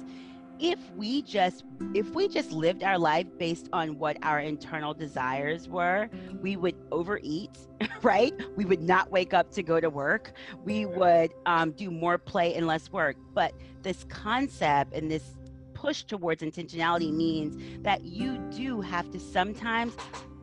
if 0.59 0.79
we 0.95 1.21
just 1.21 1.63
if 1.93 2.09
we 2.11 2.27
just 2.27 2.51
lived 2.51 2.83
our 2.83 2.97
life 2.97 3.27
based 3.37 3.67
on 3.73 3.97
what 3.97 4.17
our 4.21 4.39
internal 4.39 4.93
desires 4.93 5.67
were, 5.67 6.09
we 6.41 6.55
would 6.55 6.75
overeat, 6.91 7.57
right? 8.01 8.33
We 8.55 8.65
would 8.65 8.81
not 8.81 9.11
wake 9.11 9.33
up 9.33 9.51
to 9.51 9.63
go 9.63 9.79
to 9.79 9.89
work. 9.89 10.33
We 10.63 10.85
would 10.85 11.33
um, 11.45 11.71
do 11.71 11.91
more 11.91 12.17
play 12.17 12.55
and 12.55 12.67
less 12.67 12.91
work. 12.91 13.17
But 13.33 13.53
this 13.81 14.05
concept 14.05 14.93
and 14.93 15.11
this 15.11 15.35
push 15.73 16.03
towards 16.03 16.41
intentionality 16.41 17.13
means 17.13 17.83
that 17.83 18.03
you 18.03 18.37
do 18.55 18.81
have 18.81 19.11
to 19.11 19.19
sometimes 19.19 19.95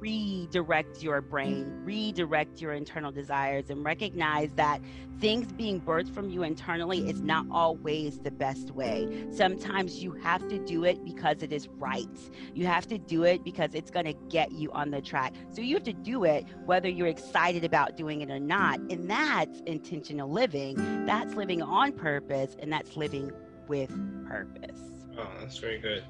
redirect 0.02 1.00
your 1.00 1.20
brain, 1.20 1.72
redirect 1.84 2.60
your 2.60 2.72
internal 2.72 3.12
desires, 3.12 3.70
and 3.70 3.84
recognize 3.84 4.52
that 4.54 4.80
things 5.20 5.52
being 5.52 5.80
birthed 5.80 6.12
from 6.12 6.28
you 6.28 6.42
internally 6.42 7.08
is 7.08 7.22
not 7.22 7.46
always 7.52 8.18
the 8.18 8.30
best 8.32 8.72
way. 8.72 9.26
Sometimes 9.30 10.02
you 10.02 10.10
have 10.10 10.46
to 10.48 10.58
do 10.58 10.82
it 10.82 11.04
because 11.04 11.44
it 11.44 11.52
is 11.52 11.68
right. 11.78 12.08
You 12.52 12.66
have 12.66 12.88
to 12.88 12.98
do 12.98 13.22
it 13.22 13.44
because 13.44 13.76
it's 13.76 13.92
going 13.92 14.06
to 14.06 14.14
get 14.28 14.50
you 14.50 14.72
on 14.72 14.90
the 14.90 15.00
track. 15.00 15.34
So 15.52 15.60
you 15.60 15.76
have 15.76 15.84
to 15.84 15.92
do 15.92 16.24
it 16.24 16.46
whether 16.64 16.88
you're 16.88 17.06
excited 17.06 17.62
about 17.62 17.96
doing 17.96 18.22
it 18.22 18.30
or 18.30 18.40
not. 18.40 18.80
And 18.90 19.08
that's 19.08 19.60
intentional 19.66 20.28
living. 20.28 21.06
That's 21.06 21.34
living 21.36 21.62
on 21.62 21.92
purpose, 21.92 22.56
and 22.58 22.72
that's 22.72 22.96
living 22.96 23.30
with 23.68 23.90
purpose. 24.26 24.80
Oh, 25.16 25.28
that's 25.38 25.58
very 25.58 25.78
good. 25.78 26.02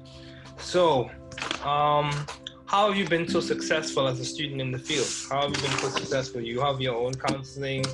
So, 0.57 1.11
um, 1.63 2.11
how 2.73 2.87
have 2.87 2.97
you 2.97 3.07
been 3.07 3.27
so 3.27 3.39
successful 3.39 4.07
as 4.07 4.19
a 4.19 4.25
student 4.25 4.59
in 4.59 4.71
the 4.71 4.79
field? 4.79 5.05
How 5.29 5.41
have 5.43 5.55
you 5.55 5.61
been 5.61 5.77
so 5.77 5.89
successful? 5.89 6.41
You 6.41 6.59
have 6.61 6.81
your 6.81 6.95
own 6.95 7.13
counseling 7.13 7.85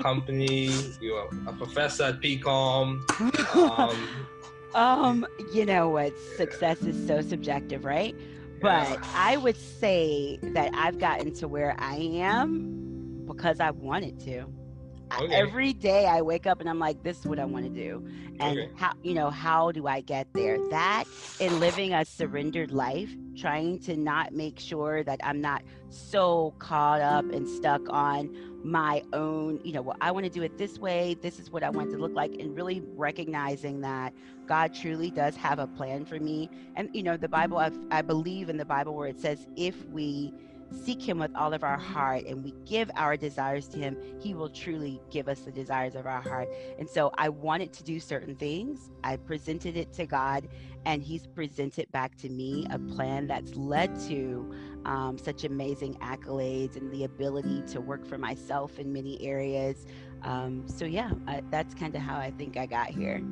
company. 0.00 0.70
You're 1.00 1.28
a 1.48 1.52
professor 1.54 2.04
at 2.04 2.20
PCOM. 2.20 3.02
Um, 3.68 4.08
Um, 4.74 5.26
you 5.52 5.64
know 5.64 5.88
what? 5.88 6.12
Success 6.36 6.82
is 6.82 7.06
so 7.06 7.20
subjective, 7.20 7.84
right? 7.84 8.14
But 8.60 8.90
Yeah. 8.90 8.96
I 9.16 9.38
would 9.38 9.56
say 9.56 10.38
that 10.42 10.70
I've 10.74 11.00
gotten 11.00 11.34
to 11.36 11.48
where 11.48 11.74
I 11.78 11.96
am 11.96 13.24
because 13.26 13.58
I 13.58 13.70
wanted 13.72 14.20
to. 14.20 14.44
Okay. 15.20 15.34
Every 15.34 15.72
day 15.72 16.06
I 16.06 16.20
wake 16.20 16.46
up 16.46 16.60
and 16.60 16.68
I'm 16.68 16.78
like, 16.78 17.02
this 17.02 17.18
is 17.18 17.26
what 17.26 17.40
I 17.40 17.44
want 17.46 17.64
to 17.64 17.70
do. 17.70 18.06
And 18.38 18.58
Okay. 18.58 18.70
how, 18.76 18.92
you 19.02 19.14
know, 19.14 19.30
how 19.30 19.72
do 19.72 19.86
I 19.88 20.00
get 20.02 20.28
there? 20.34 20.58
That 20.68 21.04
in 21.40 21.58
living 21.58 21.94
a 21.94 22.04
surrendered 22.04 22.70
life, 22.70 23.10
trying 23.38 23.78
to 23.80 23.96
not 23.96 24.32
make 24.32 24.58
sure 24.58 25.02
that 25.04 25.20
I'm 25.22 25.40
not 25.40 25.62
so 25.90 26.54
caught 26.58 27.00
up 27.00 27.24
and 27.32 27.48
stuck 27.48 27.82
on 27.88 28.36
my 28.64 29.02
own, 29.12 29.60
you 29.64 29.72
know, 29.72 29.82
well, 29.82 29.96
I 30.00 30.10
want 30.10 30.24
to 30.24 30.30
do 30.30 30.42
it 30.42 30.58
this 30.58 30.78
way. 30.78 31.16
This 31.22 31.38
is 31.38 31.50
what 31.50 31.62
I 31.62 31.70
want 31.70 31.90
to 31.92 31.96
look 31.96 32.12
like. 32.14 32.34
And 32.34 32.56
really 32.56 32.82
recognizing 32.96 33.80
that 33.82 34.12
God 34.46 34.74
truly 34.74 35.10
does 35.10 35.36
have 35.36 35.58
a 35.58 35.66
plan 35.66 36.04
for 36.04 36.18
me. 36.18 36.50
And, 36.74 36.88
you 36.92 37.02
know, 37.02 37.16
the 37.16 37.28
Bible, 37.28 37.58
I, 37.58 37.70
I 37.90 38.02
believe 38.02 38.48
in 38.48 38.56
the 38.56 38.64
Bible 38.64 38.94
where 38.94 39.08
it 39.08 39.20
says, 39.20 39.46
if 39.56 39.86
we 39.86 40.34
seek 40.70 41.02
Him 41.02 41.18
with 41.18 41.34
all 41.34 41.52
of 41.52 41.64
our 41.64 41.78
heart 41.78 42.24
and 42.26 42.44
we 42.44 42.54
give 42.64 42.90
our 42.96 43.16
desires 43.16 43.68
to 43.68 43.78
Him, 43.78 43.96
He 44.20 44.34
will 44.34 44.48
truly 44.48 45.00
give 45.10 45.28
us 45.28 45.40
the 45.40 45.50
desires 45.50 45.94
of 45.94 46.06
our 46.06 46.20
heart. 46.20 46.48
And 46.78 46.88
so 46.88 47.10
I 47.16 47.28
wanted 47.28 47.72
to 47.74 47.84
do 47.84 48.00
certain 48.00 48.34
things. 48.34 48.90
I 49.04 49.16
presented 49.16 49.76
it 49.76 49.92
to 49.94 50.06
God, 50.06 50.48
and 50.84 51.02
He's 51.02 51.26
presented 51.26 51.90
back 51.92 52.16
to 52.18 52.28
me 52.28 52.66
a 52.70 52.78
plan 52.78 53.26
that's 53.26 53.54
led 53.54 53.98
to 54.08 54.54
um, 54.84 55.18
such 55.18 55.44
amazing 55.44 55.94
accolades 55.96 56.76
and 56.76 56.90
the 56.92 57.04
ability 57.04 57.62
to 57.68 57.80
work 57.80 58.06
for 58.06 58.18
myself 58.18 58.78
in 58.78 58.92
many 58.92 59.20
areas. 59.22 59.86
Um, 60.22 60.66
so, 60.68 60.84
yeah, 60.84 61.12
I, 61.26 61.42
that's 61.50 61.74
kind 61.74 61.94
of 61.94 62.02
how 62.02 62.18
I 62.18 62.30
think 62.30 62.56
I 62.56 62.66
got 62.66 62.88
here. 62.88 63.22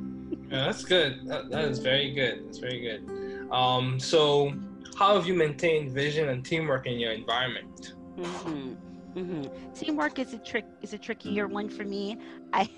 yeah, 0.50 0.66
that's 0.66 0.85
good. 0.85 1.26
That, 1.26 1.50
that 1.50 1.64
is 1.64 1.78
very 1.78 2.12
good. 2.12 2.47
That's 2.47 2.59
very 2.59 2.81
good. 2.81 3.50
Um, 3.50 3.99
so, 3.99 4.52
how 4.95 5.14
have 5.14 5.26
you 5.26 5.35
maintained 5.35 5.93
vision 5.93 6.28
and 6.28 6.45
teamwork 6.45 6.87
in 6.87 6.99
your 6.99 7.12
environment? 7.12 7.95
hmm 8.16 8.73
hmm 9.14 9.43
Teamwork 9.75 10.19
is 10.19 10.35
a 10.35 10.38
trick 10.38 10.66
is 10.83 10.93
a 10.93 10.99
trickier 10.99 11.47
one 11.49 11.69
for 11.69 11.85
me. 11.85 12.19
I 12.52 12.69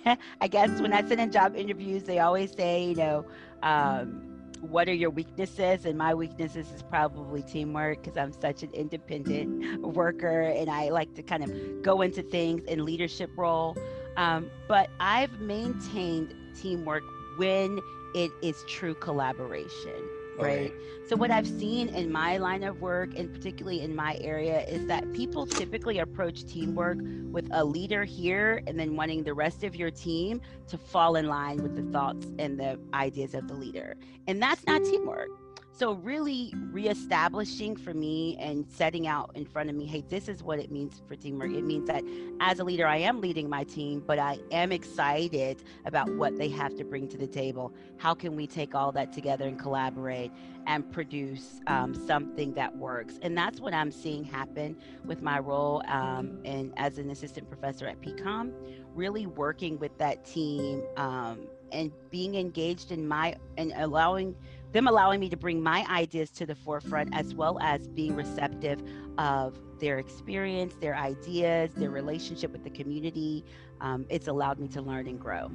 I 0.41 0.49
guess 0.49 0.81
when 0.81 0.93
I 0.93 1.03
sit 1.03 1.19
in 1.19 1.31
job 1.33 1.57
interviews, 1.57 2.05
they 2.05 2.21
always 2.21 2.53
say, 2.53 2.85
you 2.85 2.95
know, 2.95 3.27
um, 3.63 4.29
what 4.61 4.89
are 4.89 4.95
your 4.95 5.11
weaknesses? 5.11 5.85
And 5.85 5.97
my 5.97 6.15
weaknesses 6.15 6.71
is 6.73 6.83
probably 6.83 7.43
teamwork 7.43 8.03
because 8.03 8.17
I'm 8.17 8.33
such 8.33 8.63
an 8.63 8.71
independent 8.73 9.83
worker 9.83 10.43
and 10.43 10.71
I 10.71 10.91
like 10.91 11.15
to 11.15 11.23
kind 11.23 11.45
of 11.45 11.83
go 11.83 12.03
into 12.03 12.23
things 12.23 12.65
in 12.65 12.85
leadership 12.85 13.31
role. 13.37 13.77
Um, 14.17 14.51
but 14.67 14.91
I've 14.99 15.41
maintained 15.41 16.35
teamwork 16.61 17.05
when 17.37 17.81
it 18.15 18.33
is 18.43 18.65
true 18.67 18.95
collaboration 18.95 20.18
right? 20.39 20.73
So, 21.09 21.17
what 21.17 21.31
I've 21.31 21.47
seen 21.47 21.89
in 21.89 22.13
my 22.13 22.37
line 22.37 22.63
of 22.63 22.81
work, 22.81 23.17
and 23.17 23.33
particularly 23.33 23.81
in 23.81 23.97
my 23.97 24.19
area, 24.21 24.67
is 24.67 24.87
that 24.87 25.13
people 25.13 25.47
typically 25.47 25.99
approach 25.99 26.45
teamwork 26.45 26.99
with 27.31 27.49
a 27.53 27.65
leader 27.65 28.05
here 28.05 28.63
and 28.67 28.79
then 28.79 28.97
wanting 28.97 29.23
the 29.23 29.35
rest 29.35 29.65
of 29.65 29.75
your 29.75 29.91
team 29.91 30.41
to 30.69 30.77
fall 30.77 31.17
in 31.17 31.27
line 31.27 31.63
with 31.63 31.77
the 31.77 31.91
thoughts 31.93 32.27
and 32.39 32.59
the 32.59 32.79
ideas 32.93 33.35
of 33.35 33.49
the 33.49 33.55
leader. 33.55 33.97
And 34.27 34.43
that's 34.43 34.67
not 34.67 34.85
teamwork. 34.85 35.31
So, 35.79 35.93
really 35.93 36.53
reestablishing 36.73 37.77
for 37.77 37.95
me 37.95 38.37
and 38.41 38.67
setting 38.69 39.07
out 39.07 39.31
in 39.37 39.45
front 39.45 39.71
of 39.71 39.77
me, 39.77 39.87
hey, 39.87 40.03
this 40.09 40.29
is 40.29 40.43
what 40.43 40.59
it 40.59 40.73
means 40.73 41.01
for 41.07 41.15
teamwork. 41.15 41.53
It 41.53 41.63
means 41.63 41.87
that 41.87 42.03
as 42.41 42.59
a 42.59 42.65
leader, 42.65 42.85
I 42.85 42.97
am 42.97 43.21
leading 43.21 43.49
my 43.49 43.63
team, 43.63 44.03
but 44.05 44.19
I 44.19 44.41
am 44.51 44.73
excited 44.73 45.63
about 45.85 46.13
what 46.17 46.37
they 46.37 46.49
have 46.49 46.75
to 46.79 46.85
bring 46.85 47.07
to 47.11 47.17
the 47.17 47.29
table. 47.29 47.73
How 47.97 48.13
can 48.13 48.35
we 48.35 48.49
take 48.49 48.75
all 48.75 48.91
that 48.91 49.13
together 49.13 49.47
and 49.47 49.57
collaborate 49.57 50.33
and 50.67 50.91
produce 50.91 51.61
um, 51.69 51.95
something 51.95 52.55
that 52.55 52.77
works? 52.77 53.21
And 53.23 53.39
that's 53.39 53.61
what 53.61 53.73
I'm 53.73 53.93
seeing 53.93 54.25
happen 54.25 54.77
with 55.05 55.23
my 55.23 55.39
role 55.39 55.85
um, 55.87 56.41
and 56.45 56.73
as 56.77 56.99
an 56.99 57.09
assistant 57.09 57.49
professor 57.49 57.87
at 57.87 58.01
PCOM, 58.01 58.53
really 58.97 59.27
working 59.27 59.79
with 59.79 59.97
that 59.99 60.25
team 60.25 60.83
um, 60.97 61.47
and 61.71 61.93
being 62.11 62.35
engaged 62.35 62.91
in 62.91 63.07
my 63.07 63.37
and 63.57 63.73
allowing 63.77 64.35
them 64.73 64.87
allowing 64.87 65.21
me 65.21 65.29
to 65.31 65.37
bring 65.37 65.63
my 65.63 65.85
ideas 65.91 66.31
to 66.31 66.47
the 66.47 66.55
forefront 66.55 67.15
as 67.15 67.35
well 67.35 67.59
as 67.61 67.89
being 67.89 68.15
receptive 68.15 68.83
of 69.17 69.59
their 69.81 69.99
experience, 69.99 70.75
their 70.81 70.97
ideas, 70.97 71.71
their 71.75 71.91
relationship 71.91 72.53
with 72.53 72.65
the 72.65 72.71
community. 72.71 73.45
Um, 73.81 74.05
it's 74.09 74.29
allowed 74.29 74.59
me 74.59 74.69
to 74.69 74.83
learn 74.83 75.07
and 75.07 75.19
grow. 75.19 75.51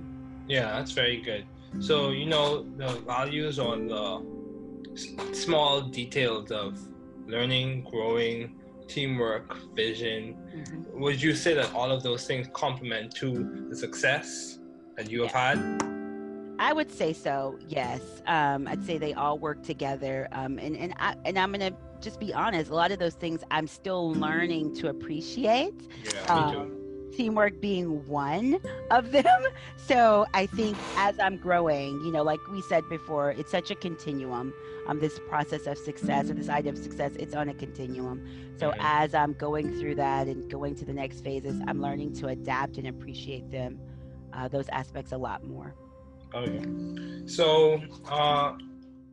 Yeah, 0.48 0.72
that's 0.78 0.92
very 0.92 1.22
good. 1.22 1.46
So, 1.80 2.12
you 2.12 2.26
know, 2.26 2.64
the 2.78 2.88
values 3.06 3.60
on 3.60 3.88
the 3.88 5.34
small 5.34 5.82
details 5.82 6.52
of 6.52 6.80
learning, 7.28 7.88
growing, 7.90 8.60
teamwork, 8.88 9.56
vision, 9.76 10.36
mm-hmm. 10.56 11.02
would 11.02 11.22
you 11.22 11.34
say 11.34 11.54
that 11.54 11.74
all 11.74 11.92
of 11.92 12.04
those 12.04 12.28
things 12.28 12.48
complement 12.54 13.16
to 13.16 13.68
the 13.70 13.76
success 13.76 14.60
that 14.98 15.10
you 15.10 15.22
have 15.24 15.32
yeah. 15.32 15.56
had? 15.56 15.93
I 16.60 16.74
would 16.74 16.92
say 16.92 17.14
so. 17.14 17.58
Yes, 17.68 18.02
um, 18.28 18.68
I'd 18.68 18.86
say 18.86 18.98
they 18.98 19.14
all 19.14 19.38
work 19.38 19.64
together. 19.64 20.28
Um, 20.32 20.60
and 20.60 20.76
and 20.78 20.94
I 20.98 21.16
and 21.26 21.38
I'm 21.38 21.52
gonna 21.52 21.72
just 22.02 22.20
be 22.20 22.34
honest. 22.34 22.70
A 22.70 22.76
lot 22.76 22.92
of 22.92 23.00
those 23.00 23.16
things 23.16 23.44
I'm 23.52 23.68
still 23.68 24.14
learning 24.14 24.76
to 24.76 24.90
appreciate. 24.90 25.76
Yeah, 26.06 26.34
um, 26.34 26.84
teamwork 27.16 27.62
being 27.62 28.06
one 28.08 28.60
of 28.92 29.12
them. 29.12 29.26
So 29.86 30.26
I 30.34 30.46
think 30.46 30.78
as 30.96 31.20
I'm 31.20 31.36
growing, 31.36 32.00
you 32.06 32.12
know, 32.14 32.24
like 32.24 32.40
we 32.50 32.62
said 32.62 32.88
before, 32.88 33.32
it's 33.32 33.52
such 33.52 33.70
a 33.70 33.76
continuum. 33.76 34.54
Um, 34.88 35.02
this 35.02 35.20
process 35.28 35.68
of 35.68 35.78
success 35.78 36.30
or 36.30 36.36
this 36.36 36.48
idea 36.48 36.72
of 36.72 36.78
success, 36.78 37.12
it's 37.20 37.36
on 37.36 37.50
a 37.50 37.54
continuum. 37.54 38.26
So 38.58 38.74
as 38.80 39.14
I'm 39.14 39.34
going 39.34 39.78
through 39.78 39.96
that 39.96 40.28
and 40.28 40.50
going 40.50 40.76
to 40.76 40.86
the 40.86 40.94
next 40.94 41.22
phases, 41.22 41.60
I'm 41.68 41.82
learning 41.82 42.14
to 42.14 42.28
adapt 42.28 42.78
and 42.78 42.88
appreciate 42.88 43.52
them, 43.52 43.78
uh, 44.32 44.48
those 44.48 44.70
aspects 44.70 45.12
a 45.12 45.18
lot 45.18 45.44
more. 45.44 45.76
Okay. 46.34 46.66
So, 47.26 47.82
uh, 48.10 48.54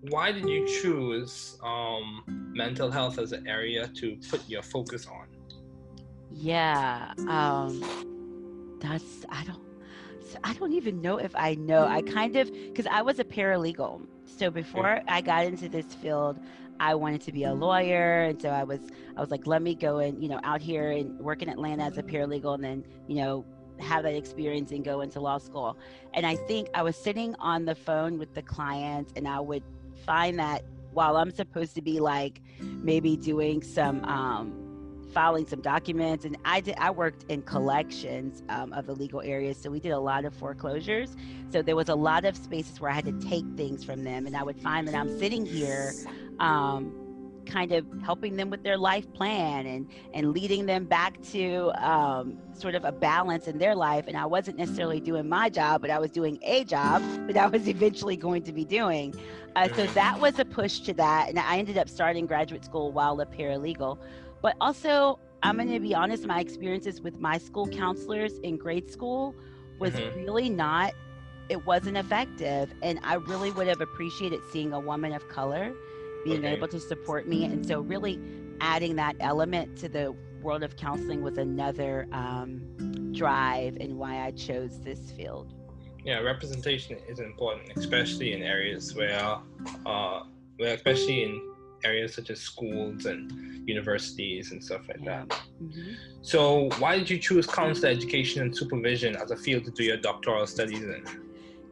why 0.08 0.32
did 0.32 0.48
you 0.48 0.66
choose 0.66 1.58
um, 1.62 2.22
mental 2.54 2.90
health 2.90 3.18
as 3.18 3.32
an 3.32 3.46
area 3.46 3.88
to 3.88 4.16
put 4.30 4.48
your 4.48 4.62
focus 4.62 5.06
on? 5.06 5.26
Yeah, 6.32 7.12
um, 7.28 7.82
that's 8.80 9.26
I 9.28 9.44
don't 9.44 9.60
I 10.44 10.54
don't 10.54 10.72
even 10.72 11.02
know 11.02 11.18
if 11.18 11.34
I 11.36 11.54
know. 11.54 11.86
I 11.86 12.02
kind 12.02 12.36
of 12.36 12.50
because 12.52 12.86
I 12.86 13.02
was 13.02 13.18
a 13.18 13.24
paralegal, 13.24 14.06
so 14.24 14.50
before 14.50 15.02
I 15.06 15.20
got 15.20 15.44
into 15.44 15.68
this 15.68 15.94
field, 15.94 16.38
I 16.78 16.94
wanted 16.94 17.20
to 17.22 17.32
be 17.32 17.44
a 17.44 17.52
lawyer, 17.52 18.22
and 18.22 18.40
so 18.40 18.48
I 18.48 18.64
was 18.64 18.80
I 19.16 19.20
was 19.20 19.30
like, 19.30 19.46
let 19.46 19.60
me 19.60 19.74
go 19.74 19.98
and 19.98 20.22
you 20.22 20.28
know 20.28 20.40
out 20.44 20.62
here 20.62 20.90
and 20.92 21.18
work 21.20 21.42
in 21.42 21.48
Atlanta 21.48 21.84
as 21.84 21.98
a 21.98 22.02
paralegal, 22.02 22.54
and 22.54 22.64
then 22.64 22.84
you 23.06 23.16
know 23.16 23.44
have 23.80 24.02
that 24.04 24.14
experience 24.14 24.70
and 24.70 24.84
go 24.84 25.00
into 25.00 25.20
law 25.20 25.38
school. 25.38 25.76
And 26.14 26.26
I 26.26 26.36
think 26.36 26.68
I 26.74 26.82
was 26.82 26.96
sitting 26.96 27.34
on 27.38 27.64
the 27.64 27.74
phone 27.74 28.18
with 28.18 28.34
the 28.34 28.42
client 28.42 29.12
and 29.16 29.26
I 29.26 29.40
would 29.40 29.62
find 30.04 30.38
that 30.38 30.64
while 30.92 31.16
I'm 31.16 31.30
supposed 31.30 31.74
to 31.76 31.82
be 31.82 32.00
like 32.00 32.40
maybe 32.60 33.16
doing 33.16 33.62
some 33.62 34.04
um, 34.04 34.70
filing 35.12 35.46
some 35.46 35.60
documents 35.60 36.24
and 36.24 36.36
I 36.44 36.60
did 36.60 36.76
I 36.78 36.90
worked 36.90 37.24
in 37.28 37.42
collections 37.42 38.42
um, 38.48 38.72
of 38.72 38.86
the 38.86 38.94
legal 38.94 39.20
areas 39.20 39.56
so 39.60 39.70
we 39.70 39.80
did 39.80 39.90
a 39.90 39.98
lot 39.98 40.24
of 40.24 40.34
foreclosures 40.34 41.16
so 41.50 41.62
there 41.62 41.76
was 41.76 41.88
a 41.88 41.94
lot 41.94 42.24
of 42.24 42.36
spaces 42.36 42.80
where 42.80 42.90
I 42.90 42.94
had 42.94 43.06
to 43.06 43.28
take 43.28 43.44
things 43.56 43.84
from 43.84 44.04
them 44.04 44.26
and 44.26 44.36
I 44.36 44.42
would 44.42 44.60
find 44.60 44.86
that 44.86 44.94
I'm 44.94 45.18
sitting 45.18 45.44
here 45.44 45.92
um, 46.38 47.09
kind 47.46 47.72
of 47.72 47.86
helping 48.04 48.36
them 48.36 48.50
with 48.50 48.62
their 48.62 48.76
life 48.76 49.12
plan 49.12 49.66
and 49.66 49.88
and 50.14 50.32
leading 50.32 50.66
them 50.66 50.84
back 50.84 51.20
to 51.22 51.70
um, 51.84 52.38
sort 52.52 52.74
of 52.74 52.84
a 52.84 52.92
balance 52.92 53.46
in 53.46 53.58
their 53.58 53.74
life. 53.74 54.06
And 54.06 54.16
i 54.16 54.26
wasn't 54.26 54.58
necessarily 54.58 55.00
doing 55.00 55.28
my 55.28 55.48
job 55.48 55.80
but 55.80 55.90
i 55.90 55.98
was 55.98 56.10
doing 56.10 56.38
a 56.42 56.64
job 56.64 57.02
that 57.26 57.36
i 57.36 57.46
was 57.46 57.68
eventually 57.68 58.16
going 58.16 58.42
to 58.44 58.52
be 58.52 58.64
doing. 58.64 59.14
Uh, 59.56 59.68
so 59.74 59.84
that 59.88 60.20
was 60.20 60.38
a 60.38 60.44
push 60.44 60.80
to 60.80 60.94
that 60.94 61.28
and 61.28 61.38
i 61.38 61.58
ended 61.58 61.78
up 61.78 61.88
starting 61.88 62.26
graduate 62.26 62.64
school 62.64 62.92
while 62.92 63.20
a 63.20 63.26
paralegal. 63.26 63.98
But 64.42 64.56
also 64.60 65.18
i'm 65.42 65.56
going 65.56 65.72
to 65.72 65.80
be 65.80 65.94
honest 65.94 66.26
my 66.26 66.40
experiences 66.40 67.00
with 67.00 67.18
my 67.18 67.38
school 67.38 67.66
counselors 67.68 68.38
in 68.38 68.56
grade 68.56 68.90
school 68.90 69.34
was 69.78 69.92
mm-hmm. 69.92 70.20
really 70.20 70.50
not 70.50 70.92
it 71.48 71.66
wasn't 71.66 71.96
effective. 71.96 72.72
And 72.82 73.00
i 73.02 73.14
really 73.14 73.50
would 73.50 73.66
have 73.66 73.80
appreciated 73.80 74.40
seeing 74.52 74.72
a 74.72 74.80
woman 74.80 75.12
of 75.12 75.28
color 75.28 75.74
being 76.24 76.44
okay. 76.44 76.54
able 76.54 76.68
to 76.68 76.80
support 76.80 77.28
me. 77.28 77.44
And 77.44 77.64
so, 77.64 77.80
really 77.80 78.20
adding 78.60 78.96
that 78.96 79.16
element 79.20 79.76
to 79.78 79.88
the 79.88 80.14
world 80.42 80.62
of 80.62 80.76
counseling 80.76 81.22
was 81.22 81.38
another 81.38 82.06
um, 82.12 82.60
drive 83.12 83.76
and 83.76 83.98
why 83.98 84.24
I 84.24 84.30
chose 84.32 84.80
this 84.80 85.10
field. 85.12 85.54
Yeah, 86.04 86.20
representation 86.20 86.98
is 87.08 87.20
important, 87.20 87.76
especially 87.76 88.32
in 88.32 88.42
areas 88.42 88.94
where, 88.94 89.36
uh, 89.84 90.22
where 90.56 90.74
especially 90.74 91.24
in 91.24 91.50
areas 91.84 92.14
such 92.14 92.30
as 92.30 92.40
schools 92.40 93.04
and 93.06 93.68
universities 93.68 94.52
and 94.52 94.62
stuff 94.62 94.82
like 94.88 95.00
yeah. 95.02 95.24
that. 95.28 95.40
Mm-hmm. 95.62 95.92
So, 96.22 96.70
why 96.78 96.98
did 96.98 97.10
you 97.10 97.18
choose 97.18 97.46
counselor 97.46 97.90
education 97.90 98.42
and 98.42 98.56
supervision 98.56 99.16
as 99.16 99.30
a 99.30 99.36
field 99.36 99.64
to 99.66 99.70
do 99.70 99.84
your 99.84 99.98
doctoral 99.98 100.46
studies 100.46 100.82
in? 100.82 101.04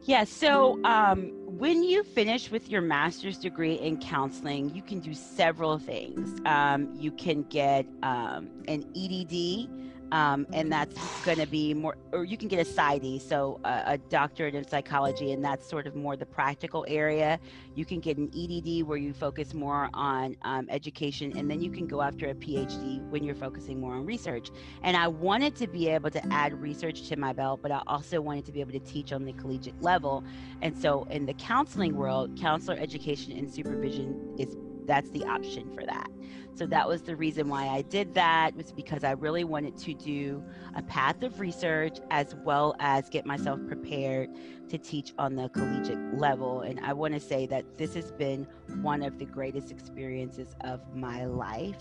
Yeah, 0.03 0.23
so 0.23 0.83
um, 0.85 1.31
when 1.59 1.83
you 1.83 2.03
finish 2.03 2.49
with 2.49 2.69
your 2.69 2.79
master's 2.79 3.37
degree 3.37 3.73
in 3.73 3.97
counseling, 3.97 4.73
you 4.73 4.81
can 4.81 5.01
do 5.01 5.13
several 5.13 5.77
things. 5.77 6.39
Um, 6.45 6.89
you 6.95 7.11
can 7.11 7.43
get 7.49 7.85
um, 8.01 8.49
an 8.69 8.85
EDD, 8.95 9.67
um, 10.11 10.47
and 10.53 10.71
that's 10.71 10.95
going 11.23 11.37
to 11.37 11.45
be 11.45 11.73
more, 11.73 11.97
or 12.11 12.23
you 12.23 12.37
can 12.37 12.47
get 12.47 12.59
a 12.59 12.69
PsyD, 12.69 13.21
so 13.21 13.59
a, 13.63 13.83
a, 13.85 13.97
doctorate 13.97 14.55
in 14.55 14.67
psychology, 14.67 15.31
and 15.33 15.43
that's 15.43 15.67
sort 15.67 15.85
of 15.85 15.95
more 15.95 16.15
the 16.15 16.25
practical 16.25 16.85
area. 16.87 17.39
You 17.75 17.85
can 17.85 17.99
get 17.99 18.17
an 18.17 18.31
EDD 18.35 18.87
where 18.87 18.97
you 18.97 19.13
focus 19.13 19.53
more 19.53 19.89
on 19.93 20.35
um, 20.41 20.67
education, 20.69 21.37
and 21.37 21.49
then 21.49 21.61
you 21.61 21.71
can 21.71 21.85
go 21.85 22.01
after 22.01 22.29
a 22.29 22.33
PhD 22.33 23.07
when 23.09 23.23
you're 23.23 23.35
focusing 23.35 23.79
more 23.79 23.93
on 23.93 24.05
research. 24.05 24.49
And 24.83 24.97
I 24.97 25.07
wanted 25.07 25.55
to 25.57 25.67
be 25.67 25.87
able 25.89 26.09
to 26.11 26.33
add 26.33 26.59
research 26.59 27.07
to 27.09 27.15
my 27.15 27.33
belt, 27.33 27.61
but 27.61 27.71
I 27.71 27.81
also 27.85 28.19
wanted 28.21 28.45
to 28.45 28.51
be 28.51 28.61
able 28.61 28.71
to 28.71 28.79
teach 28.79 29.13
on 29.13 29.25
the 29.25 29.33
collegiate 29.33 29.81
level. 29.81 30.23
And 30.61 30.75
so 30.77 31.03
in 31.11 31.25
the 31.25 31.33
counseling 31.33 31.95
world, 31.95 32.39
counselor 32.39 32.77
education 32.77 33.33
and 33.33 33.51
supervision 33.51 34.35
is 34.37 34.57
that's 34.89 35.09
the 35.11 35.23
option 35.25 35.71
for 35.73 35.85
that. 35.85 36.09
So 36.55 36.65
that 36.65 36.87
was 36.87 37.03
the 37.03 37.15
reason 37.15 37.47
why 37.47 37.67
I 37.67 37.83
did 37.83 38.13
that 38.15 38.55
was 38.55 38.73
because 38.73 39.05
I 39.05 39.11
really 39.11 39.45
wanted 39.45 39.77
to 39.77 39.93
do 39.93 40.43
a 40.75 40.81
path 40.81 41.23
of 41.23 41.39
research 41.39 41.99
as 42.11 42.35
well 42.43 42.75
as 42.79 43.07
get 43.07 43.25
myself 43.25 43.59
prepared 43.67 44.29
to 44.67 44.77
teach 44.77 45.13
on 45.17 45.35
the 45.35 45.47
collegiate 45.49 46.17
level. 46.19 46.61
And 46.61 46.79
I 46.81 46.91
want 46.91 47.13
to 47.13 47.19
say 47.19 47.45
that 47.45 47.77
this 47.77 47.93
has 47.93 48.11
been 48.11 48.45
one 48.81 49.03
of 49.03 49.19
the 49.19 49.25
greatest 49.25 49.71
experiences 49.71 50.55
of 50.61 50.81
my 50.93 51.23
life. 51.23 51.77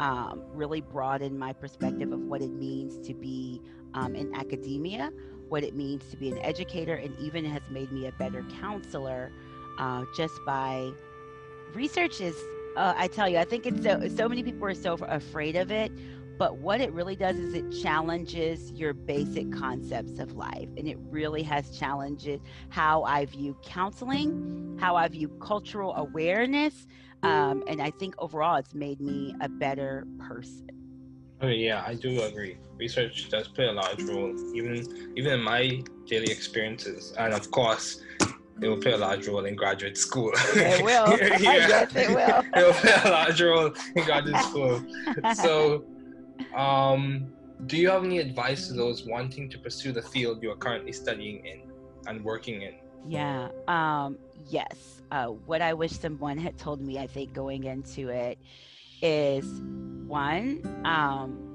Um, 0.00 0.42
really 0.52 0.80
broadened 0.80 1.38
my 1.38 1.52
perspective 1.52 2.10
of 2.10 2.20
what 2.20 2.40
it 2.40 2.52
means 2.52 3.06
to 3.06 3.14
be 3.14 3.60
um, 3.92 4.14
in 4.16 4.34
academia, 4.34 5.12
what 5.48 5.62
it 5.62 5.76
means 5.76 6.08
to 6.10 6.16
be 6.16 6.30
an 6.30 6.38
educator, 6.38 6.94
and 6.94 7.14
even 7.20 7.44
has 7.44 7.62
made 7.70 7.92
me 7.92 8.06
a 8.06 8.12
better 8.12 8.42
counselor 8.60 9.30
uh, 9.78 10.04
just 10.16 10.34
by 10.46 10.90
research 11.72 12.20
is 12.20 12.36
uh, 12.76 12.92
I 12.96 13.06
tell 13.06 13.28
you, 13.28 13.38
I 13.38 13.44
think 13.44 13.66
it's 13.66 13.82
so 13.82 14.08
so 14.08 14.28
many 14.28 14.42
people 14.42 14.66
are 14.66 14.74
so 14.74 14.94
afraid 14.94 15.56
of 15.56 15.70
it, 15.70 15.92
but 16.38 16.56
what 16.56 16.80
it 16.80 16.92
really 16.92 17.16
does 17.16 17.36
is 17.36 17.54
it 17.54 17.82
challenges 17.82 18.72
your 18.72 18.92
basic 18.92 19.50
concepts 19.52 20.18
of 20.18 20.32
life, 20.32 20.68
and 20.76 20.88
it 20.88 20.98
really 21.10 21.42
has 21.44 21.70
challenged 21.78 22.28
how 22.70 23.04
I 23.04 23.26
view 23.26 23.56
counseling, 23.64 24.76
how 24.80 24.96
I 24.96 25.06
view 25.08 25.28
cultural 25.40 25.94
awareness, 25.94 26.86
um, 27.22 27.62
and 27.68 27.80
I 27.80 27.90
think 27.90 28.14
overall 28.18 28.56
it's 28.56 28.74
made 28.74 29.00
me 29.00 29.34
a 29.40 29.48
better 29.48 30.06
person. 30.18 30.66
Oh 31.40 31.48
yeah, 31.48 31.84
I 31.86 31.94
do 31.94 32.22
agree. 32.22 32.56
Research 32.76 33.28
does 33.28 33.48
play 33.48 33.66
a 33.66 33.72
large 33.72 34.02
role, 34.02 34.34
even 34.54 35.12
even 35.16 35.32
in 35.34 35.42
my 35.42 35.82
daily 36.06 36.30
experiences, 36.30 37.14
and 37.18 37.32
of 37.32 37.50
course, 37.50 38.00
it 38.60 38.68
will 38.68 38.76
play 38.76 38.92
a 38.92 38.96
large 38.96 39.26
role 39.26 39.44
in 39.44 39.56
graduate 39.56 39.98
school. 39.98 40.32
It 40.54 40.84
will. 40.88 41.18
yes, 41.18 41.94
it 41.94 42.08
will. 42.10 42.42
it 42.60 42.66
will 42.66 42.72
play 42.72 42.94
a 43.04 43.10
large 43.10 43.42
role 43.42 43.72
in 43.96 44.04
graduate 44.04 44.42
school. 44.42 44.84
So, 45.34 45.84
um, 46.56 47.32
do 47.66 47.76
you 47.76 47.88
have 47.90 48.04
any 48.04 48.18
advice 48.18 48.68
to 48.68 48.74
those 48.74 49.06
wanting 49.06 49.48
to 49.50 49.58
pursue 49.58 49.92
the 49.92 50.02
field 50.02 50.42
you 50.42 50.50
are 50.50 50.56
currently 50.56 50.92
studying 50.92 51.44
in 51.46 51.62
and 52.06 52.24
working 52.24 52.62
in? 52.62 52.74
Yeah. 53.06 53.48
Um, 53.68 54.18
yes. 54.48 55.02
Uh, 55.10 55.26
what 55.26 55.62
I 55.62 55.74
wish 55.74 55.92
someone 55.92 56.38
had 56.38 56.58
told 56.58 56.80
me, 56.80 56.98
I 56.98 57.06
think, 57.06 57.32
going 57.32 57.64
into 57.64 58.08
it 58.08 58.38
is 59.02 59.44
one, 60.06 60.62
um, 60.84 61.53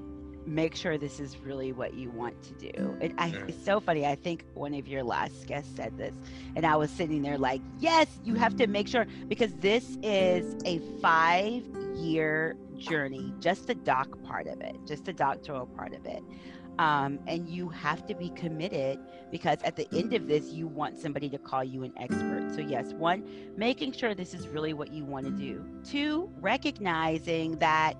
make 0.50 0.74
sure 0.74 0.98
this 0.98 1.20
is 1.20 1.38
really 1.38 1.72
what 1.72 1.94
you 1.94 2.10
want 2.10 2.34
to 2.42 2.72
do. 2.72 2.96
I, 3.18 3.28
it's 3.46 3.64
so 3.64 3.80
funny. 3.80 4.04
I 4.04 4.16
think 4.16 4.44
one 4.54 4.74
of 4.74 4.88
your 4.88 5.02
last 5.02 5.46
guests 5.46 5.74
said 5.76 5.96
this, 5.96 6.14
and 6.56 6.66
I 6.66 6.76
was 6.76 6.90
sitting 6.90 7.22
there 7.22 7.38
like, 7.38 7.62
yes, 7.78 8.08
you 8.24 8.34
have 8.34 8.56
to 8.56 8.66
make 8.66 8.88
sure 8.88 9.06
because 9.28 9.52
this 9.54 9.96
is 10.02 10.56
a 10.64 10.78
five 11.00 11.62
year 11.94 12.56
journey, 12.76 13.32
just 13.40 13.66
the 13.66 13.74
doc 13.74 14.22
part 14.24 14.46
of 14.46 14.60
it, 14.60 14.74
just 14.86 15.04
the 15.04 15.12
doctoral 15.12 15.66
part 15.66 15.94
of 15.94 16.04
it. 16.04 16.22
Um, 16.78 17.18
and 17.26 17.48
you 17.48 17.68
have 17.68 18.06
to 18.06 18.14
be 18.14 18.30
committed 18.30 18.98
because 19.30 19.58
at 19.64 19.76
the 19.76 19.86
end 19.92 20.14
of 20.14 20.26
this, 20.26 20.46
you 20.46 20.66
want 20.66 20.98
somebody 20.98 21.28
to 21.28 21.38
call 21.38 21.62
you 21.62 21.82
an 21.82 21.92
expert. 21.98 22.52
So, 22.54 22.62
yes, 22.62 22.94
one, 22.94 23.22
making 23.56 23.92
sure 23.92 24.14
this 24.14 24.32
is 24.32 24.48
really 24.48 24.72
what 24.72 24.90
you 24.90 25.04
want 25.04 25.26
to 25.26 25.32
do. 25.32 25.64
Two, 25.84 26.30
recognizing 26.40 27.58
that 27.58 27.94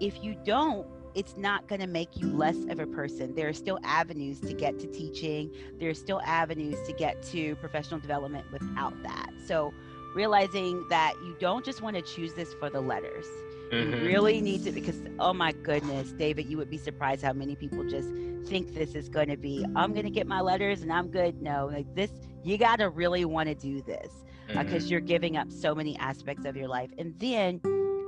if 0.00 0.24
you 0.24 0.34
don't, 0.44 0.86
it's 1.14 1.36
not 1.36 1.68
going 1.68 1.80
to 1.80 1.86
make 1.86 2.16
you 2.16 2.28
less 2.28 2.56
of 2.68 2.78
a 2.78 2.86
person. 2.86 3.34
There 3.34 3.48
are 3.48 3.52
still 3.52 3.78
avenues 3.84 4.40
to 4.40 4.52
get 4.52 4.78
to 4.80 4.86
teaching, 4.86 5.50
there 5.78 5.90
are 5.90 5.94
still 5.94 6.20
avenues 6.24 6.78
to 6.86 6.92
get 6.92 7.22
to 7.24 7.56
professional 7.56 8.00
development 8.00 8.44
without 8.52 9.00
that. 9.02 9.30
So, 9.46 9.72
realizing 10.14 10.86
that 10.90 11.14
you 11.24 11.34
don't 11.40 11.64
just 11.64 11.80
want 11.80 11.96
to 11.96 12.02
choose 12.02 12.34
this 12.34 12.52
for 12.54 12.68
the 12.68 12.80
letters. 12.80 13.24
Mm-hmm. 13.72 13.92
You 13.92 14.06
really 14.06 14.40
need 14.42 14.64
to 14.64 14.72
because 14.72 15.00
oh 15.18 15.32
my 15.32 15.52
goodness, 15.52 16.12
David, 16.12 16.46
you 16.46 16.58
would 16.58 16.68
be 16.68 16.76
surprised 16.76 17.22
how 17.22 17.32
many 17.32 17.56
people 17.56 17.82
just 17.88 18.10
think 18.46 18.74
this 18.74 18.94
is 18.94 19.08
going 19.08 19.28
to 19.28 19.36
be 19.36 19.64
I'm 19.74 19.92
going 19.92 20.04
to 20.04 20.10
get 20.10 20.26
my 20.26 20.40
letters 20.40 20.82
and 20.82 20.92
I'm 20.92 21.08
good. 21.08 21.40
No, 21.40 21.70
like 21.72 21.94
this 21.94 22.10
you 22.44 22.58
got 22.58 22.76
to 22.80 22.90
really 22.90 23.24
want 23.24 23.48
to 23.48 23.54
do 23.54 23.80
this 23.82 24.12
because 24.48 24.58
uh, 24.58 24.64
mm-hmm. 24.64 24.86
you're 24.88 25.00
giving 25.00 25.36
up 25.36 25.50
so 25.50 25.74
many 25.74 25.96
aspects 25.98 26.44
of 26.44 26.56
your 26.56 26.68
life. 26.68 26.90
And 26.98 27.14
then 27.18 27.60